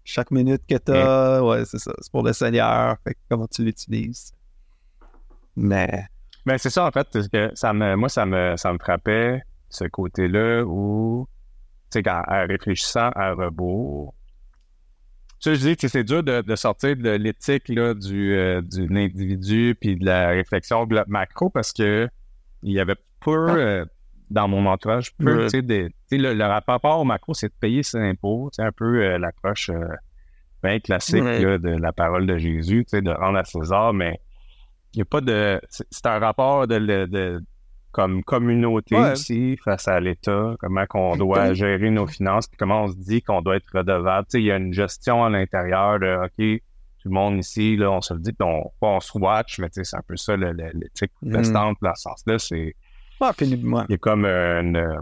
chaque 0.05 0.31
minute 0.31 0.63
que 0.69 0.77
tu 0.77 0.93
as, 0.93 1.43
ouais, 1.45 1.65
c'est 1.65 1.79
ça. 1.79 1.93
C'est 2.01 2.11
pour 2.11 2.23
le 2.23 2.33
Seigneur. 2.33 2.97
Fait 3.05 3.17
comment 3.29 3.47
tu 3.47 3.65
l'utilises. 3.65 4.33
Mais. 5.57 6.07
Ben, 6.45 6.59
c'est 6.59 6.71
ça, 6.71 6.87
en 6.87 6.91
fait. 6.91 7.07
Que 7.31 7.51
ça 7.55 7.73
me, 7.73 7.95
moi, 7.95 8.09
ça 8.09 8.27
me, 8.27 8.57
ça 8.57 8.73
me 8.73 8.79
frappait, 8.79 9.43
ce 9.69 9.85
côté-là 9.85 10.65
où, 10.65 11.29
tu 11.91 12.01
sais, 12.03 12.11
en 12.11 12.47
réfléchissant 12.47 13.11
à 13.15 13.33
rebours, 13.33 14.15
tu 15.43 15.51
sais, 15.51 15.57
je 15.57 15.69
dis 15.69 15.77
que 15.77 15.89
c'est 15.89 16.05
dur 16.05 16.23
de, 16.23 16.55
sortir 16.55 16.97
de 16.97 17.11
l'éthique 17.11 17.65
du, 17.67 18.35
euh, 18.35 18.63
de 18.63 18.87
l'individu 18.93 19.77
puis 19.81 19.97
de 19.97 20.07
la 20.07 20.29
réflexion 20.29 20.87
macro 21.09 21.51
parce 21.51 21.73
que 21.73 22.09
il 22.63 22.73
y 22.73 22.81
avait 22.81 22.97
pas 23.25 23.47
ah. 23.49 23.57
euh, 23.57 23.85
dans 24.31 24.49
mon 24.49 24.67
entourage, 24.67 25.15
peu, 25.17 25.47
le, 25.47 26.35
le, 26.35 26.45
rapport 26.45 27.01
au 27.01 27.05
macro, 27.05 27.35
c'est 27.35 27.49
de 27.49 27.55
payer 27.61 27.83
ses 27.83 27.99
impôts. 27.99 28.49
C'est 28.53 28.63
un 28.63 28.73
peu 28.73 29.03
euh, 29.03 29.19
l'approche 29.19 29.69
euh, 29.69 29.87
bien 30.63 30.81
classique 30.81 31.23
de 31.23 31.81
la 31.81 31.93
parole 31.93 32.27
de 32.27 32.39
Jésus, 32.39 32.87
de 32.93 33.11
rendre 33.11 33.39
à 33.39 33.45
César, 33.45 33.93
mais 33.93 34.21
il 34.95 34.99
n'y 34.99 35.03
a 35.03 35.05
pas 35.05 35.21
de. 35.21 35.61
C'est 35.69 36.07
un 36.07 36.19
rapport 36.19 36.67
de, 36.67 37.43
comme 37.93 38.25
communauté 38.25 38.97
aussi 38.97 39.59
face 39.59 39.87
à 39.87 40.01
l'État, 40.01 40.55
comment 40.59 40.87
on 40.95 41.17
doit 41.17 41.53
gérer 41.53 41.91
nos 41.91 42.07
finances, 42.07 42.47
puis 42.47 42.57
comment 42.57 42.85
on 42.85 42.89
se 42.89 42.97
dit 42.97 43.23
qu'on 43.23 43.43
doit 43.43 43.57
être 43.57 43.69
redevable. 43.73 44.27
Il 44.35 44.43
y 44.43 44.51
a 44.51 44.57
une 44.57 44.73
gestion 44.73 45.25
à 45.25 45.31
l'intérieur 45.31 46.01
de 46.01 46.25
OK, 46.25 46.63
tout 47.03 47.09
le 47.09 47.15
monde 47.15 47.39
ici, 47.39 47.77
là, 47.77 47.91
on 47.91 48.01
se 48.01 48.15
le 48.15 48.21
dit, 48.21 48.33
puis 48.33 48.49
on, 48.49 48.71
on 48.81 49.01
se 49.01 49.19
watch, 49.19 49.59
mais 49.59 49.69
c'est 49.73 49.97
un 49.97 50.03
peu 50.07 50.17
ça 50.17 50.37
l'éthique 50.37 51.13
mm. 51.23 51.31
protestante 51.31 51.77
dans 51.83 51.95
ce 51.95 52.03
sens-là, 52.03 52.39
c'est 52.39 52.75
il 53.41 53.87
y 53.89 53.95
a 53.95 53.99
comme 53.99 54.25
une, 54.25 55.01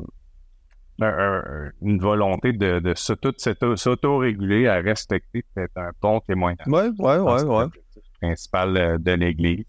une 1.01 1.99
volonté 1.99 2.53
de, 2.53 2.81
de 2.81 2.95
s'auto-réguler 2.95 4.67
à 4.69 4.77
respecter 4.77 5.45
peut-être 5.55 5.77
un 5.77 5.91
bon 6.03 6.21
témoignage. 6.21 6.67
Oui, 6.67 6.83
oui, 6.99 7.15
oui, 7.17 7.43
oui. 7.47 8.03
principal 8.21 8.77
euh, 8.77 8.99
de 8.99 9.13
l'Église. 9.13 9.65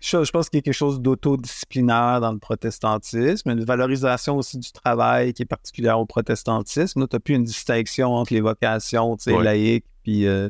Je, 0.00 0.30
pense 0.30 0.48
qu'il 0.48 0.58
y 0.58 0.60
a 0.60 0.62
quelque 0.62 0.74
chose 0.74 1.00
d'autodisciplinaire 1.00 2.20
dans 2.20 2.32
le 2.32 2.38
protestantisme, 2.38 3.50
une 3.50 3.64
valorisation 3.64 4.36
aussi 4.36 4.58
du 4.58 4.70
travail 4.70 5.32
qui 5.32 5.42
est 5.42 5.46
particulière 5.46 5.98
au 5.98 6.06
protestantisme. 6.06 7.06
tu 7.06 7.16
n'as 7.16 7.20
plus 7.20 7.34
une 7.34 7.44
distinction 7.44 8.14
entre 8.14 8.32
les 8.32 8.40
vocations 8.40 9.16
laïques 9.26 9.86
puis 10.02 10.26
euh, 10.26 10.48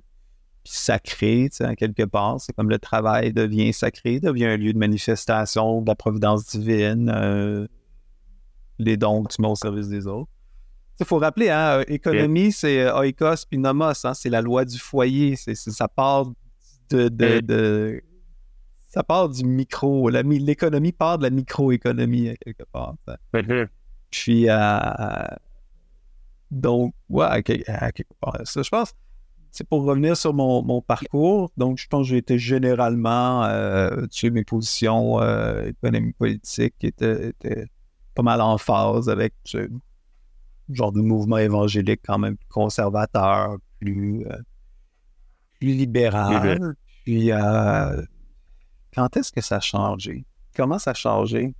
sacré, 0.66 1.48
tu 1.50 1.58
sais, 1.58 1.66
en 1.66 1.74
quelque 1.74 2.02
part. 2.02 2.40
C'est 2.40 2.52
comme 2.54 2.70
le 2.70 2.78
travail 2.78 3.32
devient 3.32 3.72
sacré, 3.72 4.20
devient 4.20 4.46
un 4.46 4.56
lieu 4.56 4.72
de 4.72 4.78
manifestation 4.78 5.82
de 5.82 5.86
la 5.86 5.94
providence 5.94 6.46
divine, 6.46 7.10
euh, 7.14 7.66
les 8.78 8.96
dons 8.96 9.24
que 9.24 9.34
tu 9.34 9.42
mets 9.42 9.48
au 9.48 9.54
service 9.54 9.88
des 9.88 10.06
autres. 10.06 10.30
Il 10.98 11.06
faut 11.06 11.18
rappeler, 11.18 11.50
hein, 11.50 11.78
euh, 11.78 11.84
économie, 11.88 12.52
c'est 12.52 12.80
euh, 12.80 12.98
oikos 12.98 13.46
puis 13.48 13.58
nomos, 13.58 14.04
hein, 14.04 14.14
c'est 14.14 14.30
la 14.30 14.40
loi 14.40 14.64
du 14.64 14.78
foyer. 14.78 15.36
C'est, 15.36 15.54
ça 15.54 15.88
part 15.88 16.26
de, 16.90 18.02
ça 18.88 19.02
part 19.02 19.28
du 19.28 19.44
micro. 19.44 20.08
l'économie 20.08 20.92
part 20.92 21.18
de 21.18 21.24
la 21.24 21.30
microéconomie, 21.30 22.34
quelque 22.44 22.64
part. 22.72 22.94
Puis, 24.10 24.46
donc, 26.50 26.94
ouais, 27.08 27.42
quelque 27.42 28.14
part. 28.20 28.38
Ça, 28.44 28.62
je 28.62 28.70
pense 28.70 28.94
c'est 29.50 29.68
pour 29.68 29.84
revenir 29.84 30.16
sur 30.16 30.34
mon, 30.34 30.80
parcours, 30.82 31.50
donc 31.56 31.78
je 31.78 31.86
pense 31.88 32.06
que 32.06 32.10
j'ai 32.10 32.18
été 32.18 32.38
généralement, 32.38 33.44
euh, 33.44 34.02
tu 34.10 34.20
sais, 34.20 34.30
mes 34.30 34.44
positions 34.44 35.20
euh, 35.20 35.68
économiques 35.68 36.16
politiques 36.16 36.74
étaient, 36.82 37.32
pas 38.14 38.22
mal 38.22 38.40
en 38.40 38.58
phase 38.58 39.08
avec 39.08 39.34
ce 39.44 39.68
genre 40.70 40.92
de 40.92 41.00
mouvement 41.00 41.38
évangélique 41.38 42.00
quand 42.04 42.18
même 42.18 42.36
plus 42.36 42.48
conservateur, 42.48 43.56
plus, 43.80 44.26
euh, 44.26 44.36
plus 45.58 45.72
libéral. 45.72 46.74
Puis, 47.04 47.30
euh, 47.30 48.02
quand 48.94 49.16
est-ce 49.16 49.30
que 49.30 49.40
ça 49.40 49.56
a 49.56 49.60
changé? 49.60 50.24
Comment 50.56 50.78
ça 50.78 50.90
a 50.90 50.94
changé? 50.94 51.54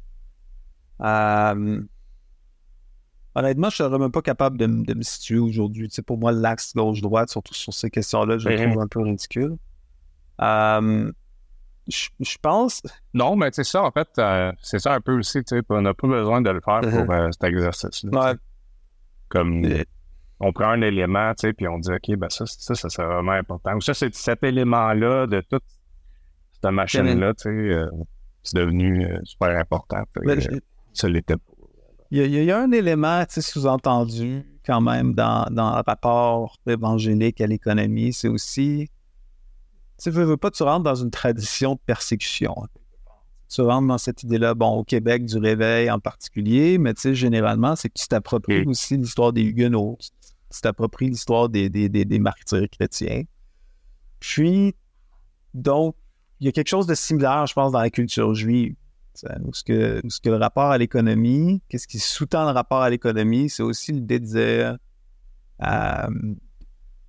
Honnêtement, 3.36 3.68
je 3.68 3.82
ne 3.82 3.88
serais 3.88 3.98
même 3.98 4.10
pas 4.10 4.22
capable 4.22 4.56
de, 4.56 4.66
me 4.66 5.02
situer 5.02 5.38
aujourd'hui. 5.38 5.90
Tu 5.90 6.02
pour 6.02 6.16
moi, 6.16 6.32
l'axe 6.32 6.74
gauche-droite, 6.74 7.28
surtout 7.28 7.52
sur 7.52 7.74
ces 7.74 7.90
questions-là, 7.90 8.38
je 8.38 8.48
le 8.48 8.56
trouve 8.56 8.80
un 8.80 8.86
peu 8.86 9.02
ridicule. 9.02 9.58
je, 10.40 12.38
pense. 12.40 12.80
Non, 13.12 13.36
mais 13.36 13.50
c'est 13.52 13.64
ça, 13.64 13.82
en 13.82 13.90
fait, 13.90 14.08
euh, 14.18 14.50
c'est 14.62 14.78
ça 14.78 14.94
un 14.94 15.02
peu 15.02 15.18
aussi. 15.18 15.44
Tu 15.44 15.54
sais, 15.54 15.62
on 15.68 15.82
n'a 15.82 15.92
pas 15.92 16.08
besoin 16.08 16.40
de 16.40 16.48
le 16.48 16.62
faire 16.62 16.80
pour 16.80 17.12
euh, 17.12 17.28
cet 17.30 17.44
exercice-là. 17.44 18.36
Comme 19.28 19.66
on 20.40 20.52
prend 20.54 20.70
un 20.70 20.80
élément, 20.80 21.34
tu 21.34 21.48
sais, 21.48 21.52
puis 21.52 21.68
on 21.68 21.78
dit, 21.78 21.92
OK, 21.92 22.16
ben 22.16 22.30
ça, 22.30 22.46
ça, 22.46 22.74
ça, 22.74 22.88
c'est 22.88 23.04
vraiment 23.04 23.32
important. 23.32 23.74
Ou 23.74 23.82
ça, 23.82 23.92
c'est 23.92 24.14
cet 24.14 24.44
élément-là 24.44 25.26
de 25.26 25.42
toute 25.42 25.64
cette 26.54 26.72
machine-là, 26.72 27.34
tu 27.34 27.42
sais, 27.42 27.50
euh, 27.50 27.90
c'est 28.42 28.56
devenu 28.56 29.06
super 29.24 29.58
important. 29.58 30.04
Ben, 30.24 30.40
ça 30.94 31.06
l'était 31.06 31.36
pas. 31.36 31.55
Il 32.10 32.26
y, 32.26 32.50
a, 32.50 32.60
un 32.60 32.70
élément 32.70 33.24
sous-entendu 33.28 34.44
quand 34.64 34.80
même 34.80 35.14
dans, 35.14 35.46
dans, 35.50 35.74
le 35.76 35.82
rapport 35.84 36.56
évangélique 36.66 37.40
à 37.40 37.46
l'économie, 37.46 38.12
c'est 38.12 38.28
aussi, 38.28 38.88
tu 40.00 40.10
veux, 40.10 40.24
veux 40.24 40.36
pas, 40.36 40.50
tu 40.50 40.62
rentres 40.62 40.84
dans 40.84 40.94
une 40.94 41.10
tradition 41.10 41.74
de 41.74 41.80
persécution. 41.84 42.54
Tu 43.48 43.60
rentres 43.60 43.88
dans 43.88 43.98
cette 43.98 44.22
idée-là, 44.22 44.54
bon, 44.54 44.78
au 44.78 44.84
Québec, 44.84 45.24
du 45.24 45.38
réveil 45.38 45.90
en 45.90 45.98
particulier, 45.98 46.78
mais 46.78 46.94
tu 46.94 47.02
sais, 47.02 47.14
généralement, 47.14 47.76
c'est 47.76 47.88
que 47.88 47.98
tu 47.98 48.06
t'appropries 48.08 48.64
aussi 48.66 48.96
l'histoire 48.96 49.32
des 49.32 49.42
Huguenots, 49.42 49.98
tu 50.00 50.60
t'appropries 50.60 51.08
l'histoire 51.08 51.48
des, 51.48 51.68
des, 51.68 51.88
des, 51.88 52.04
des 52.04 52.18
martyrs 52.18 52.68
chrétiens. 52.70 53.22
Puis, 54.20 54.74
donc, 55.54 55.94
il 56.40 56.46
y 56.46 56.48
a 56.48 56.52
quelque 56.52 56.68
chose 56.68 56.86
de 56.86 56.94
similaire, 56.94 57.46
je 57.46 57.54
pense, 57.54 57.72
dans 57.72 57.80
la 57.80 57.90
culture 57.90 58.34
juive. 58.34 58.74
Ou 59.44 59.54
ce 59.54 59.64
que, 59.64 60.00
ce 60.08 60.20
que 60.20 60.28
le 60.28 60.36
rapport 60.36 60.70
à 60.70 60.78
l'économie, 60.78 61.62
qu'est-ce 61.68 61.86
qui 61.86 61.98
sous-tend 61.98 62.44
le 62.44 62.52
rapport 62.52 62.82
à 62.82 62.90
l'économie, 62.90 63.48
c'est 63.50 63.62
aussi 63.62 63.92
l'idée 63.92 64.20
de 64.20 64.26
dire 64.26 64.78
euh, 65.62 66.34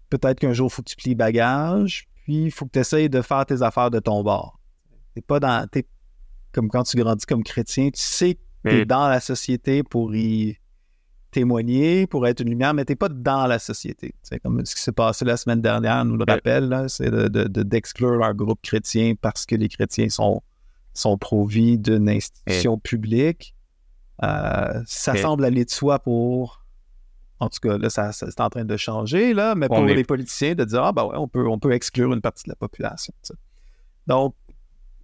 peut-être 0.10 0.40
qu'un 0.40 0.54
jour, 0.54 0.68
il 0.72 0.74
faut 0.74 0.82
que 0.82 0.90
tu 0.90 0.96
plies 0.96 1.16
bagage, 1.16 2.08
puis 2.24 2.46
il 2.46 2.52
faut 2.52 2.66
que 2.66 2.72
tu 2.72 2.80
essayes 2.80 3.10
de 3.10 3.22
faire 3.22 3.46
tes 3.46 3.62
affaires 3.62 3.92
de 3.92 4.00
ton 4.00 4.24
bord. 4.24 4.60
T'es 5.16 5.22
pas 5.22 5.40
dans. 5.40 5.68
comme 6.52 6.70
quand 6.70 6.84
tu 6.84 6.98
grandis 6.98 7.26
comme 7.26 7.44
chrétien, 7.44 7.90
tu 7.90 8.02
sais 8.02 8.36
que 8.36 8.70
tu 8.70 8.76
es 8.76 8.86
dans 8.86 9.08
la 9.08 9.20
société 9.20 9.84
pour 9.84 10.16
y 10.16 10.58
témoigner, 11.32 12.08
pour 12.08 12.26
être 12.26 12.40
une 12.40 12.50
lumière, 12.50 12.74
mais 12.74 12.86
tu 12.86 12.94
n'es 12.94 12.96
pas 12.96 13.10
dans 13.10 13.48
la 13.48 13.60
société. 13.60 14.14
C'est 14.24 14.40
comme 14.40 14.66
ce 14.66 14.76
qui 14.76 14.82
s'est 14.82 14.92
passé 14.92 15.26
la 15.26 15.38
semaine 15.38 15.62
dernière 15.62 16.04
nous 16.06 16.18
le 16.18 16.26
rappelle, 16.28 16.86
c'est 16.88 17.12
d'exclure 17.12 18.12
de, 18.12 18.16
de, 18.16 18.20
leur 18.20 18.34
groupe 18.34 18.62
chrétien 18.62 19.14
parce 19.20 19.46
que 19.46 19.56
les 19.56 19.68
chrétiens 19.68 20.10
sont, 20.10 20.42
sont 20.98 21.18
pro-vie 21.18 21.78
d'une 21.78 22.10
institution 22.10 22.78
publique. 22.78 23.54
Euh, 24.24 24.82
ça 24.86 25.16
semble 25.16 25.46
aller 25.46 25.66
de 25.66 25.70
soi 25.70 26.00
pour 26.00 26.64
en 27.40 27.50
tout 27.50 27.60
cas, 27.62 27.78
là, 27.78 27.90
ça, 27.90 28.12
c'est 28.14 28.42
en 28.42 28.50
train 28.50 28.66
de 28.66 28.78
changer, 28.78 29.34
là, 29.34 29.54
mais 29.54 29.68
pour 29.68 29.86
les 29.86 30.04
politiciens, 30.04 30.56
de 30.56 30.64
dire 30.64 30.84
Ah, 30.84 30.92
ben 30.92 31.06
ouais, 31.06 31.18
on 31.18 31.28
peut, 31.28 31.48
on 31.48 31.60
peut 31.60 31.72
exclure 31.72 32.12
une 32.14 32.22
partie 32.22 32.46
de 32.46 32.50
la 32.50 32.56
population. 32.56 33.14
Donc. 34.08 34.36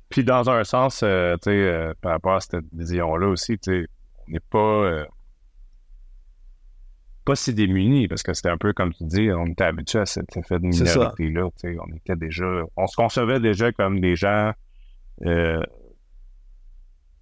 Puis, 0.09 0.23
dans 0.23 0.49
un 0.49 0.63
sens, 0.63 1.01
euh, 1.03 1.35
tu 1.35 1.49
sais, 1.49 1.51
euh, 1.51 1.93
par 2.01 2.11
rapport 2.13 2.35
à 2.35 2.39
cette 2.39 2.65
vision-là 2.71 3.27
aussi, 3.27 3.57
tu 3.59 3.71
sais, 3.71 3.87
on 4.27 4.31
n'est 4.31 4.39
pas. 4.39 5.05
Pas 7.25 7.35
si 7.35 7.53
démunis, 7.53 8.07
parce 8.07 8.21
que 8.21 8.33
c'était 8.33 8.49
un 8.49 8.57
peu 8.57 8.73
comme 8.73 8.93
tu 8.93 9.05
dis, 9.05 9.29
on 9.31 9.45
était 9.45 9.63
habitué 9.63 9.99
à 9.99 10.05
cet 10.05 10.35
effet 10.35 10.59
de 10.59 10.65
minorité-là. 10.65 11.47
On 11.87 11.95
était 11.95 12.15
déjà. 12.15 12.45
On 12.75 12.87
se 12.87 12.95
concevait 12.95 13.39
déjà 13.39 13.71
comme 13.71 14.01
des 14.01 14.15
gens 14.15 14.51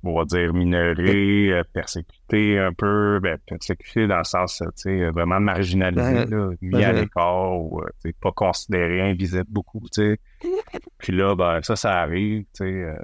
on 0.04 0.16
va 0.16 0.26
dire, 0.26 0.54
minorés, 0.54 1.52
euh, 1.52 1.64
persécutés 1.74 2.58
un 2.58 2.74
peu, 2.74 3.20
ben, 3.22 3.38
persécutés 3.46 4.08
dans 4.08 4.18
le 4.18 4.24
sens, 4.24 4.58
tu 4.58 4.72
sais, 4.76 5.10
vraiment 5.12 5.40
marginalisés, 5.40 6.26
là, 6.26 6.50
mis 6.62 6.84
à 6.84 6.92
l'écart 6.92 7.60
ou, 7.60 7.82
euh, 7.82 8.12
pas 8.20 8.32
considérés, 8.32 9.02
invisibles 9.02 9.46
beaucoup, 9.50 9.82
tu 9.92 10.02
sais. 10.02 10.20
Puis 10.98 11.14
là, 11.14 11.36
ben, 11.36 11.62
ça, 11.62 11.76
ça 11.76 12.00
arrive, 12.00 12.42
tu 12.42 12.66
sais. 12.66 12.66
Euh, 12.66 12.96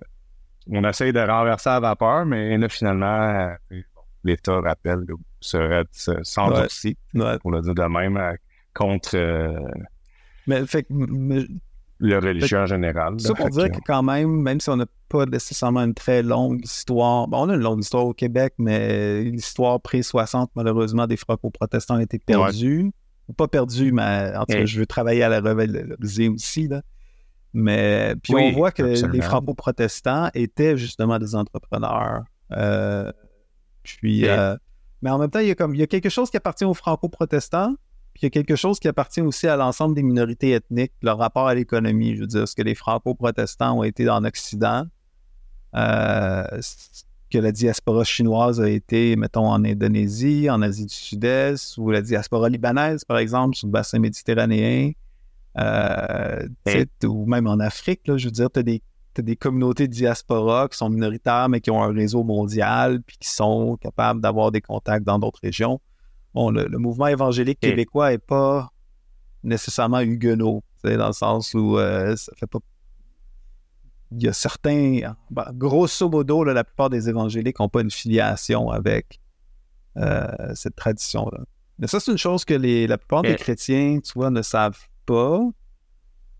on 0.69 0.83
essaye 0.83 1.13
de 1.13 1.19
renverser 1.19 1.69
la 1.69 1.79
vapeur, 1.79 2.25
mais 2.25 2.57
là, 2.57 2.67
finalement, 2.67 3.53
l'État 4.23 4.59
rappelle, 4.59 5.05
serait 5.39 5.85
s'endurcit, 5.91 6.97
ouais. 7.13 7.39
pour 7.39 7.51
le 7.51 7.61
dire 7.61 7.73
de 7.73 7.83
même, 7.83 8.37
contre... 8.73 9.17
mais, 10.45 10.65
fait 10.65 10.85
le 11.99 12.17
religieux 12.19 12.59
en 12.59 12.65
général. 12.65 13.19
Ça 13.19 13.33
pour 13.33 13.49
dire 13.49 13.71
que 13.71 13.79
quand 13.85 14.03
même, 14.03 14.29
même 14.41 14.59
si 14.59 14.69
on 14.69 14.75
n'a 14.75 14.85
pas 15.09 15.25
nécessairement 15.25 15.81
une 15.81 15.93
très 15.93 16.21
longue 16.21 16.63
histoire, 16.63 17.27
bon, 17.27 17.45
on 17.45 17.49
a 17.49 17.55
une 17.55 17.61
longue 17.61 17.81
histoire 17.81 18.05
au 18.05 18.13
Québec, 18.13 18.53
mais 18.57 19.23
l'histoire 19.23 19.81
pré-60, 19.81 20.47
malheureusement, 20.55 21.07
des 21.07 21.17
franco-protestants 21.17 21.95
a 21.95 22.03
été 22.03 22.19
perdue. 22.19 22.91
Pas 23.35 23.47
perdue, 23.47 23.91
mais 23.91 24.31
en 24.35 24.45
tout 24.45 24.53
cas, 24.53 24.65
je 24.65 24.79
veux 24.79 24.85
travailler 24.85 25.23
à 25.23 25.29
la 25.29 25.41
revaloriser 25.41 26.29
aussi. 26.29 26.67
Là. 26.67 26.81
Mais 27.53 28.15
puis 28.21 28.33
on 28.35 28.51
voit 28.51 28.71
que 28.71 28.83
les 28.83 29.21
franco-protestants 29.21 30.29
étaient 30.33 30.77
justement 30.77 31.19
des 31.19 31.35
entrepreneurs. 31.35 32.23
Euh, 32.51 33.11
puis, 33.83 34.27
euh, 34.27 34.55
mais 35.01 35.09
en 35.09 35.17
même 35.17 35.29
temps, 35.29 35.39
il 35.39 35.47
y, 35.47 35.51
a 35.51 35.55
comme, 35.55 35.73
il 35.75 35.79
y 35.79 35.83
a 35.83 35.87
quelque 35.87 36.09
chose 36.09 36.29
qui 36.29 36.37
appartient 36.37 36.65
aux 36.65 36.73
franco-protestants, 36.73 37.75
puis 38.17 38.25
il 38.25 38.25
y 38.25 38.39
a 38.39 38.43
quelque 38.43 38.55
chose 38.55 38.79
qui 38.79 38.87
appartient 38.87 39.21
aussi 39.21 39.45
à 39.45 39.55
l'ensemble 39.55 39.93
des 39.93 40.01
minorités 40.01 40.53
ethniques, 40.53 40.93
leur 41.03 41.19
rapport 41.19 41.47
à 41.47 41.53
l'économie. 41.53 42.15
Je 42.15 42.21
veux 42.21 42.27
dire, 42.27 42.47
ce 42.47 42.55
que 42.55 42.63
les 42.63 42.73
franco-protestants 42.73 43.77
ont 43.77 43.83
été 43.83 44.05
dans 44.05 44.19
l'Occident, 44.19 44.85
euh, 45.75 46.43
que 47.29 47.37
la 47.37 47.51
diaspora 47.51 48.03
chinoise 48.03 48.59
a 48.59 48.69
été, 48.71 49.15
mettons, 49.17 49.45
en 49.45 49.63
Indonésie, 49.63 50.49
en 50.49 50.63
Asie 50.63 50.87
du 50.87 50.95
Sud-Est, 50.95 51.77
ou 51.77 51.91
la 51.91 52.01
diaspora 52.01 52.49
libanaise, 52.49 53.05
par 53.05 53.19
exemple, 53.19 53.55
sur 53.55 53.67
le 53.67 53.71
bassin 53.71 53.99
méditerranéen, 53.99 54.93
euh, 55.59 56.47
ou 57.03 57.27
même 57.27 57.45
en 57.45 57.59
Afrique, 57.59 58.07
là, 58.07 58.17
je 58.17 58.25
veux 58.25 58.31
dire, 58.31 58.49
tu 58.49 58.61
as 58.61 58.63
des, 58.63 58.81
des 59.15 59.35
communautés 59.35 59.87
de 59.87 59.93
diaspora 59.93 60.67
qui 60.69 60.77
sont 60.77 60.89
minoritaires, 60.89 61.49
mais 61.49 61.61
qui 61.61 61.69
ont 61.69 61.83
un 61.83 61.93
réseau 61.93 62.23
mondial, 62.23 62.99
puis 63.03 63.17
qui 63.19 63.29
sont 63.29 63.77
capables 63.79 64.21
d'avoir 64.21 64.51
des 64.51 64.61
contacts 64.61 65.05
dans 65.05 65.19
d'autres 65.19 65.41
régions 65.43 65.79
bon, 66.33 66.51
le, 66.51 66.77
mouvement 66.77 67.07
évangélique 67.07 67.59
québécois 67.59 68.11
n'est 68.11 68.17
pas 68.17 68.71
nécessairement 69.43 70.01
huguenot, 70.01 70.63
dans 70.83 71.07
le 71.07 71.13
sens 71.13 71.53
où 71.53 71.77
euh, 71.77 72.15
ça 72.15 72.31
fait 72.35 72.47
pas. 72.47 72.59
Il 74.11 74.23
y 74.23 74.27
a 74.27 74.33
certains. 74.33 75.13
Ben, 75.29 75.51
grosso 75.53 76.07
modo, 76.07 76.43
la 76.43 76.63
plupart 76.63 76.89
des 76.89 77.09
évangéliques 77.09 77.59
n'ont 77.59 77.69
pas 77.69 77.81
une 77.81 77.91
filiation 77.91 78.69
avec 78.69 79.19
euh, 79.97 80.27
cette 80.53 80.75
tradition-là. 80.75 81.43
Mais 81.79 81.87
ça, 81.87 81.99
c'est 81.99 82.11
une 82.11 82.17
chose 82.17 82.45
que 82.45 82.53
les, 82.53 82.87
la 82.87 82.97
plupart 82.97 83.21
des 83.21 83.35
chrétiens, 83.35 83.99
tu 83.99 84.13
vois, 84.15 84.29
ne 84.29 84.41
savent 84.41 84.79
pas. 85.05 85.41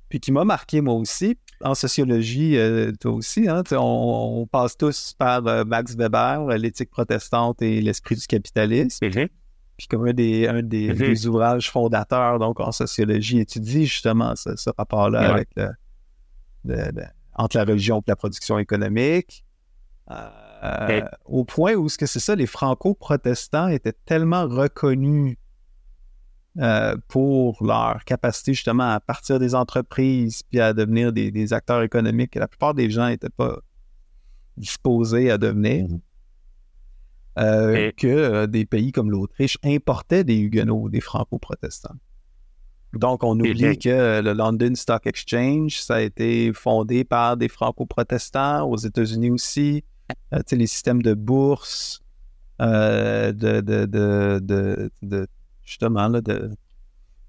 Puis 0.10 0.20
qui 0.20 0.32
m'a 0.32 0.46
marqué, 0.46 0.80
moi 0.82 0.94
aussi. 0.94 1.38
En 1.62 1.76
sociologie, 1.76 2.56
euh, 2.56 2.92
toi 3.00 3.12
aussi, 3.14 3.50
hein, 3.50 3.64
on, 3.72 4.48
passe 4.50 4.78
tous 4.78 5.16
par 5.18 5.42
Max 5.66 5.96
Weber, 5.96 6.48
l'éthique 6.58 6.92
protestante 6.92 7.62
et 7.62 7.82
l'esprit 7.82 8.16
du 8.16 8.26
capitalisme. 8.28 9.06
Mm-hmm. 9.06 9.28
Puis 9.78 9.88
comme 9.88 10.08
un 10.08 10.14
des, 10.14 10.48
un 10.48 10.64
des, 10.64 10.94
mhm. 10.94 11.30
ouvrages 11.30 11.70
fondateurs 11.70 12.40
donc 12.40 12.60
en 12.60 12.72
sociologie 12.72 13.40
étudie 13.40 13.86
justement 13.86 14.36
ce, 14.36 14.70
rapport-là 14.76 15.34
avec 15.34 15.50
le, 15.56 15.70
entre 17.36 17.58
la 17.58 17.64
religion 17.64 18.00
et 18.00 18.04
la 18.08 18.16
production 18.16 18.58
économique. 18.58 19.46
Euh, 20.10 21.02
au 21.26 21.44
point 21.44 21.76
où 21.76 21.88
ce 21.90 21.98
que 21.98 22.06
c'est 22.06 22.20
ça, 22.20 22.36
les 22.36 22.48
franco-protestants 22.48 23.68
étaient 23.68 23.94
tellement 24.06 24.48
reconnus 24.48 25.38
euh, 26.58 26.96
pour 27.08 27.64
leur 27.64 28.04
capacité 28.04 28.54
justement 28.54 28.92
à 28.92 29.00
partir 29.00 29.38
des 29.38 29.54
entreprises 29.54 30.42
puis 30.42 30.60
à 30.60 30.74
devenir 30.74 31.14
des, 31.14 31.54
acteurs 31.54 31.84
économiques 31.84 32.32
que 32.32 32.40
la 32.40 32.48
plupart 32.48 32.74
des 32.74 32.90
gens 32.90 33.08
n'étaient 33.10 33.30
pas 33.30 33.60
disposés 34.56 35.30
à 35.30 35.38
devenir. 35.38 35.88
Mhm. 35.88 36.00
Euh, 37.38 37.92
que 37.96 38.08
euh, 38.08 38.48
des 38.48 38.66
pays 38.66 38.92
comme 38.92 39.12
l'Autriche 39.12 39.58
importaient 39.64 40.24
des 40.24 40.38
huguenots, 40.38 40.90
des 40.90 41.02
franco-protestants. 41.02 41.96
Donc, 42.94 43.24
on 43.24 43.40
oublie 43.40 43.78
que 43.78 44.22
le 44.22 44.34
London 44.34 44.74
Stock 44.74 45.06
Exchange, 45.06 45.80
ça 45.82 45.96
a 45.96 46.02
été 46.02 46.52
fondé 46.54 47.04
par 47.04 47.38
des 47.38 47.48
franco-protestants, 47.48 48.68
aux 48.68 48.78
États-Unis 48.78 49.30
aussi. 49.30 49.84
Euh, 50.34 50.40
les 50.52 50.68
systèmes 50.68 51.04
de 51.04 51.14
bourse, 51.14 52.02
de, 52.60 53.32
de, 53.32 55.28
justement, 55.64 56.10
de, 56.10 56.50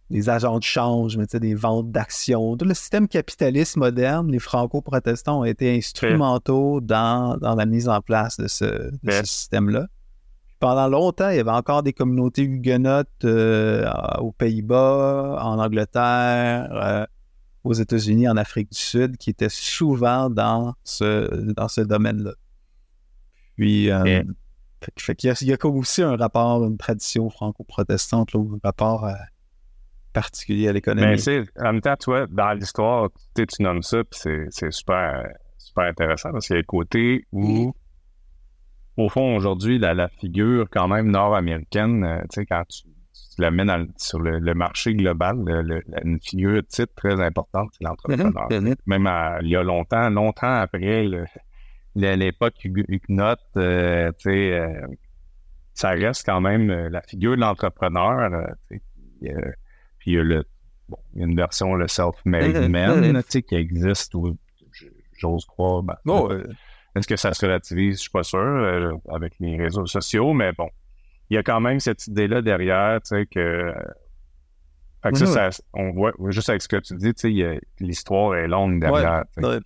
des 0.09 0.31
agents 0.31 0.59
de 0.59 0.64
change, 0.64 1.18
mais 1.18 1.27
des 1.27 1.55
ventes 1.55 1.90
d'actions. 1.90 2.57
Tout 2.57 2.64
le 2.64 2.73
système 2.73 3.09
capitaliste 3.09 3.77
moderne, 3.77 4.31
les 4.31 4.38
franco-protestants 4.38 5.40
ont 5.40 5.44
été 5.44 5.77
instrumentaux 5.77 6.81
dans, 6.81 7.37
dans, 7.37 7.57
la 7.57 7.66
mise 7.66 7.90
en 7.90 8.01
place 8.01 8.38
de 8.38 8.47
ce, 8.47 8.90
ce 9.07 9.25
système-là 9.27 9.87
pendant 10.59 10.88
longtemps, 10.88 11.31
il 11.31 11.37
y 11.37 11.40
avait 11.40 11.51
encore 11.51 11.83
des 11.83 11.92
communautés 11.92 12.42
huguenotes 12.42 13.09
euh, 13.25 13.88
aux 14.18 14.33
Pays-Bas, 14.33 15.38
en 15.40 15.59
Angleterre, 15.59 16.68
euh, 16.73 17.07
aux 17.64 17.75
États-Unis, 17.75 18.29
en 18.29 18.37
Afrique 18.37 18.73
du 18.73 18.79
Sud, 18.79 19.16
qui 19.18 19.31
étaient 19.31 19.49
souvent 19.49 20.31
dans 20.31 20.75
ce, 20.85 21.53
dans 21.53 21.68
ce 21.68 21.81
domaine-là. 21.81 22.33
Puis, 23.57 23.90
euh, 23.90 24.05
il, 24.05 25.47
y 25.47 25.53
a, 25.53 25.66
aussi 25.66 26.03
un 26.03 26.16
rapport, 26.16 26.64
une 26.64 26.79
tradition 26.79 27.29
franco-protestante, 27.31 28.35
un 28.35 28.59
rapport 28.62 29.09
particulier 30.12 30.68
à 30.68 30.73
l'économie. 30.73 31.21
Mais 31.27 31.44
en 31.59 31.73
même 31.73 31.81
temps, 31.81 31.97
toi, 31.97 32.27
dans 32.29 32.53
l'histoire, 32.53 33.11
tu 33.35 33.62
nommes 33.62 33.83
ça, 33.83 34.03
puis 34.05 34.21
c'est 34.51 34.71
super, 34.73 35.29
super 35.59 35.85
intéressant 35.85 36.33
parce 36.33 36.47
qu'il 36.47 36.55
y 36.55 36.59
a 36.59 36.61
le 36.61 36.66
côté 36.66 37.27
où 37.33 37.75
au 38.98 39.08
fond, 39.08 39.37
aujourd'hui, 39.37 39.78
la, 39.78 40.08
figure 40.08 40.66
quand 40.70 40.88
même 40.88 41.11
nord-américaine, 41.11 42.04
euh, 42.04 42.20
tu 42.22 42.40
sais, 42.40 42.46
quand 42.46 42.64
tu, 42.68 42.88
la 43.38 43.52
mets 43.52 43.64
sur 43.96 44.18
le, 44.18 44.54
marché 44.54 44.94
global, 44.94 45.37
une 46.04 46.20
figure 46.20 46.61
titre 46.66 46.92
très 46.96 47.20
importante, 47.24 47.70
c'est 47.72 47.84
l'entrepreneur. 47.84 48.48
Mm-hmm. 48.50 48.76
Même 48.87 49.08
il 49.42 49.50
y 49.50 49.56
a 49.56 49.62
longtemps, 49.62 50.11
longtemps 50.11 50.54
après 50.54 51.06
l'époque 51.94 52.54
Huguenot, 52.64 53.37
euh, 53.56 54.11
tu 54.18 54.30
sais, 54.30 54.52
euh, 54.58 54.87
ça 55.72 55.90
reste 55.90 56.26
quand 56.26 56.40
même 56.40 56.68
la 56.88 57.00
figure 57.02 57.37
de 57.37 57.40
l'entrepreneur. 57.40 58.48
puis 58.68 58.80
il 60.06 60.14
y 60.14 60.18
a 60.18 60.22
le, 60.24 60.44
bon, 60.88 60.98
il 61.14 61.20
y 61.20 61.22
a 61.22 61.26
une 61.28 61.37
version, 61.37 61.74
le 61.74 61.87
self-made 61.87 62.56
mm-hmm. 62.56 62.68
man, 62.68 63.22
tu 63.22 63.30
sais, 63.30 63.42
qui 63.42 63.54
existe, 63.54 64.14
j'ose 65.16 65.44
croire. 65.44 65.84
Ben, 65.84 65.96
oh, 66.06 66.32
est-ce 66.98 67.08
que 67.08 67.16
ça 67.16 67.34
se 67.34 67.44
relativise? 67.44 67.96
Je 67.96 68.02
suis 68.02 68.11
pas 68.11 68.22
sûr 68.22 68.38
euh, 68.38 68.92
avec 69.11 69.34
les 69.40 69.56
réseaux 69.56 69.87
sociaux, 69.87 70.32
mais 70.32 70.52
bon, 70.52 70.68
il 71.30 71.34
y 71.34 71.37
a 71.37 71.42
quand 71.42 71.61
même 71.61 71.80
cette 71.80 72.06
idée-là 72.06 72.42
derrière, 72.42 73.00
tu 73.02 73.16
sais, 73.16 73.26
que. 73.26 73.72
Fait 75.00 75.12
que 75.12 75.26
ça, 75.26 75.50
on 75.74 75.92
voit, 75.92 76.12
juste 76.30 76.48
avec 76.48 76.61
ce 76.61 76.66
que 76.66 76.76
tu 76.76 76.96
dis, 76.96 77.14
tu 77.14 77.38
sais, 77.38 77.61
l'histoire 77.78 78.34
est 78.34 78.48
longue 78.48 78.80
derrière. 78.80 79.24
Euh, 79.38 79.61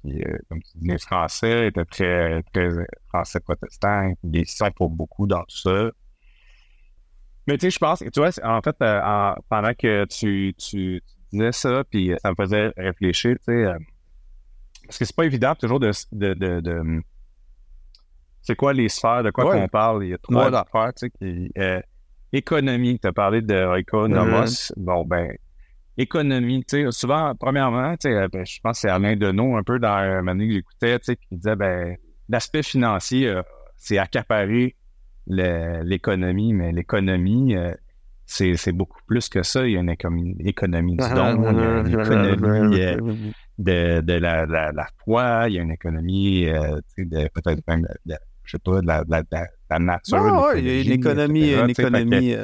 comme 0.48 0.62
tu 0.62 0.76
dis, 0.76 0.88
les 0.88 0.98
Français 0.98 1.68
étaient 1.68 1.86
très, 1.86 2.42
très 2.52 2.68
français 3.08 3.40
protestants, 3.40 4.12
ils 4.24 4.46
sont 4.46 4.70
pour 4.72 4.90
beaucoup 4.90 5.26
dans 5.26 5.42
tout 5.44 5.56
ça. 5.56 5.90
Mais 7.46 7.56
tu 7.56 7.66
sais, 7.66 7.70
je 7.70 7.78
pense, 7.78 8.00
tu 8.00 8.20
vois, 8.20 8.30
en 8.44 8.60
fait, 8.60 8.76
euh, 8.82 9.32
pendant 9.48 9.72
que 9.72 10.04
tu, 10.04 10.54
tu, 10.58 11.02
disais 11.32 11.52
ça, 11.52 11.82
puis 11.90 12.12
ça 12.20 12.30
me 12.30 12.34
faisait 12.34 12.70
réfléchir, 12.76 13.36
tu 13.38 13.44
sais. 13.44 13.64
parce 14.84 14.98
que 14.98 15.04
c'est 15.06 15.16
pas 15.16 15.24
évident 15.24 15.54
toujours 15.54 15.80
de. 15.80 15.92
de, 16.12 16.34
de, 16.34 17.02
c'est 18.42 18.56
quoi 18.56 18.72
les 18.72 18.88
sphères, 18.88 19.22
de 19.22 19.30
quoi 19.30 19.52
qu'on 19.52 19.68
parle? 19.68 20.04
Il 20.04 20.10
y 20.10 20.14
a 20.14 20.18
trois 20.18 20.54
affaires, 20.54 20.92
tu 20.94 21.06
sais, 21.06 21.10
qui. 21.10 21.50
économie, 22.32 22.98
tu 22.98 23.08
as 23.08 23.12
parlé 23.12 23.40
de 23.40 23.78
économos. 23.78 24.72
Bon, 24.76 25.04
ben, 25.04 25.32
économie, 25.96 26.64
tu 26.64 26.84
sais, 26.84 26.90
souvent, 26.90 27.34
premièrement, 27.38 27.96
tu 27.96 28.08
sais, 28.08 28.28
ben, 28.28 28.44
je 28.44 28.58
pense 28.62 28.78
que 28.78 28.80
c'est 28.80 28.88
Alain 28.88 29.16
Deneau, 29.16 29.56
un 29.56 29.62
peu 29.62 29.78
dans 29.78 29.88
un 29.88 30.22
moment 30.22 30.38
que 30.38 30.52
j'écoutais, 30.52 30.98
tu 30.98 31.04
sais, 31.06 31.16
qui 31.16 31.36
disait, 31.36 31.56
ben, 31.56 31.96
l'aspect 32.28 32.62
financier, 32.62 33.34
c'est 33.76 33.98
accaparer 33.98 34.76
l'économie, 35.26 36.52
mais 36.52 36.72
l'économie, 36.72 37.56
euh, 37.56 37.74
c'est 38.26 38.72
beaucoup 38.72 39.00
plus 39.06 39.28
que 39.28 39.42
ça. 39.42 39.66
Il 39.66 39.72
y 39.72 39.76
a 39.76 39.80
une 39.80 39.90
économie, 39.90 40.36
économie 40.40 40.96
du 40.96 41.14
don, 41.14 41.52
il 41.52 41.58
y 41.58 41.64
a 41.64 41.80
une 41.80 42.00
économie 42.00 42.80
euh, 42.80 42.96
de, 43.58 44.00
de 44.00 44.12
la, 44.14 44.46
la, 44.46 44.86
foi, 45.04 45.48
il 45.48 45.54
y 45.54 45.58
a 45.58 45.62
une 45.62 45.72
économie 45.72 46.46
euh, 46.46 46.80
de 46.96 47.28
peut-être 47.28 47.62
même, 47.68 47.86
de, 48.06 48.16
je 48.52 48.56
sais 48.56 48.58
pas, 48.58 48.80
de 48.80 48.86
la, 48.86 49.04
la 49.70 49.78
nature. 49.78 50.52
il 50.56 50.66
y 50.66 50.70
a 50.70 50.82
une 50.82 50.92
économie, 50.92 51.54
une 51.54 51.70
économie 51.70 52.34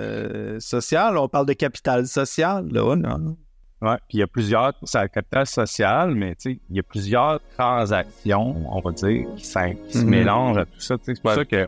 sociale. 0.59 1.19
On 1.19 1.29
parle 1.29 1.47
de 1.47 1.53
capital 1.53 2.07
social, 2.07 2.67
là, 2.71 2.97
non? 2.97 3.37
Oui, 3.81 3.95
puis 4.09 4.19
il 4.19 4.21
y 4.21 4.23
a 4.23 4.27
plusieurs, 4.27 4.73
c'est 4.83 5.01
le 5.01 5.09
capital 5.09 5.47
social, 5.47 6.13
mais 6.13 6.35
tu 6.35 6.55
sais, 6.55 6.61
il 6.69 6.77
y 6.77 6.81
a 6.81 6.83
plusieurs 6.83 7.39
transactions, 7.57 8.57
on 8.73 8.81
va 8.81 8.91
dire, 8.91 9.29
qui, 9.37 9.45
se 9.45 9.57
mm-hmm. 9.57 10.05
mélangent 10.05 10.59
à 10.59 10.65
tout 10.65 10.81
ça. 10.81 10.97
C'est 11.01 11.23
pour 11.23 11.31
ça 11.31 11.45
que 11.45 11.65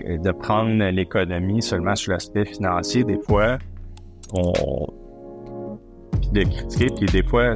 de 0.00 0.30
prendre 0.30 0.82
l'économie 0.90 1.60
seulement 1.60 1.94
sur 1.94 2.12
l'aspect 2.12 2.46
financier, 2.46 3.04
des 3.04 3.18
fois, 3.18 3.58
on. 4.32 4.86
Puis 6.22 6.30
de 6.30 6.50
critiquer, 6.50 6.86
puis 6.96 7.06
des 7.06 7.22
fois, 7.22 7.52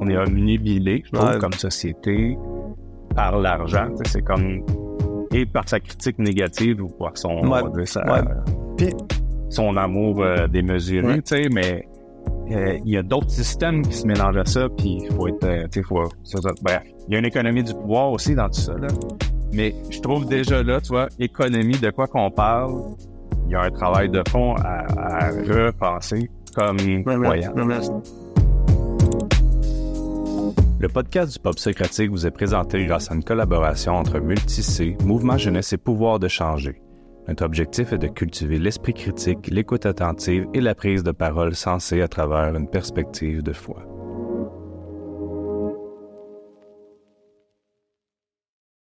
on 0.00 0.08
est 0.08 0.16
omnibilé, 0.16 1.02
je 1.04 1.12
trouve, 1.12 1.38
comme 1.38 1.52
société, 1.52 2.38
par 3.14 3.38
l'argent. 3.38 3.88
C'est 4.06 4.22
comme. 4.22 4.64
Et 5.32 5.46
par 5.46 5.68
sa 5.68 5.80
critique 5.80 6.18
négative 6.18 6.82
ou 6.82 6.88
par 6.88 7.16
son. 7.16 7.40
son 9.50 9.76
amour 9.76 10.22
euh, 10.22 10.46
démesuré, 10.48 11.16
tu 11.22 11.22
sais, 11.24 11.48
mais. 11.52 11.86
Euh, 12.50 12.78
il 12.84 12.92
y 12.92 12.96
a 12.96 13.02
d'autres 13.02 13.30
systèmes 13.30 13.82
qui 13.82 13.92
se 13.92 14.06
mélangent 14.06 14.38
à 14.38 14.44
ça, 14.46 14.68
puis 14.70 15.00
il 15.02 15.12
faut 15.12 15.28
être, 15.28 15.44
euh, 15.44 15.66
tu 15.70 15.82
sais, 15.82 16.38
bref, 16.62 16.82
il 17.06 17.12
y 17.12 17.16
a 17.16 17.18
une 17.18 17.26
économie 17.26 17.62
du 17.62 17.74
pouvoir 17.74 18.10
aussi 18.10 18.34
dans 18.34 18.48
tout 18.48 18.60
ça, 18.60 18.72
là. 18.72 18.88
Mais 19.52 19.74
je 19.90 20.00
trouve 20.00 20.26
déjà 20.26 20.62
là, 20.62 20.80
tu 20.80 20.88
vois, 20.88 21.08
économie, 21.18 21.78
de 21.78 21.90
quoi 21.90 22.06
qu'on 22.06 22.30
parle, 22.30 22.72
il 23.46 23.52
y 23.52 23.54
a 23.54 23.62
un 23.62 23.70
travail 23.70 24.08
de 24.08 24.22
fond 24.28 24.54
à, 24.56 25.28
repenser 25.28 26.30
comme 26.54 26.78
croyant. 27.04 27.54
Le 30.80 30.88
podcast 30.88 31.32
du 31.32 31.40
Pop 31.40 31.58
Socratique 31.58 32.08
vous 32.08 32.24
est 32.24 32.30
présenté 32.30 32.86
grâce 32.86 33.10
à 33.10 33.14
une 33.14 33.24
collaboration 33.24 33.94
entre 33.94 34.20
Multicé, 34.20 34.96
Mouvement 35.02 35.36
Jeunesse 35.36 35.72
et 35.72 35.76
Pouvoir 35.76 36.20
de 36.20 36.28
changer. 36.28 36.80
Notre 37.26 37.44
objectif 37.44 37.92
est 37.92 37.98
de 37.98 38.06
cultiver 38.06 38.60
l'esprit 38.60 38.94
critique, 38.94 39.48
l'écoute 39.48 39.86
attentive 39.86 40.46
et 40.54 40.60
la 40.60 40.76
prise 40.76 41.02
de 41.02 41.10
parole 41.10 41.56
sensée 41.56 42.00
à 42.00 42.06
travers 42.06 42.54
une 42.54 42.70
perspective 42.70 43.42
de 43.42 43.52
foi. 43.52 43.97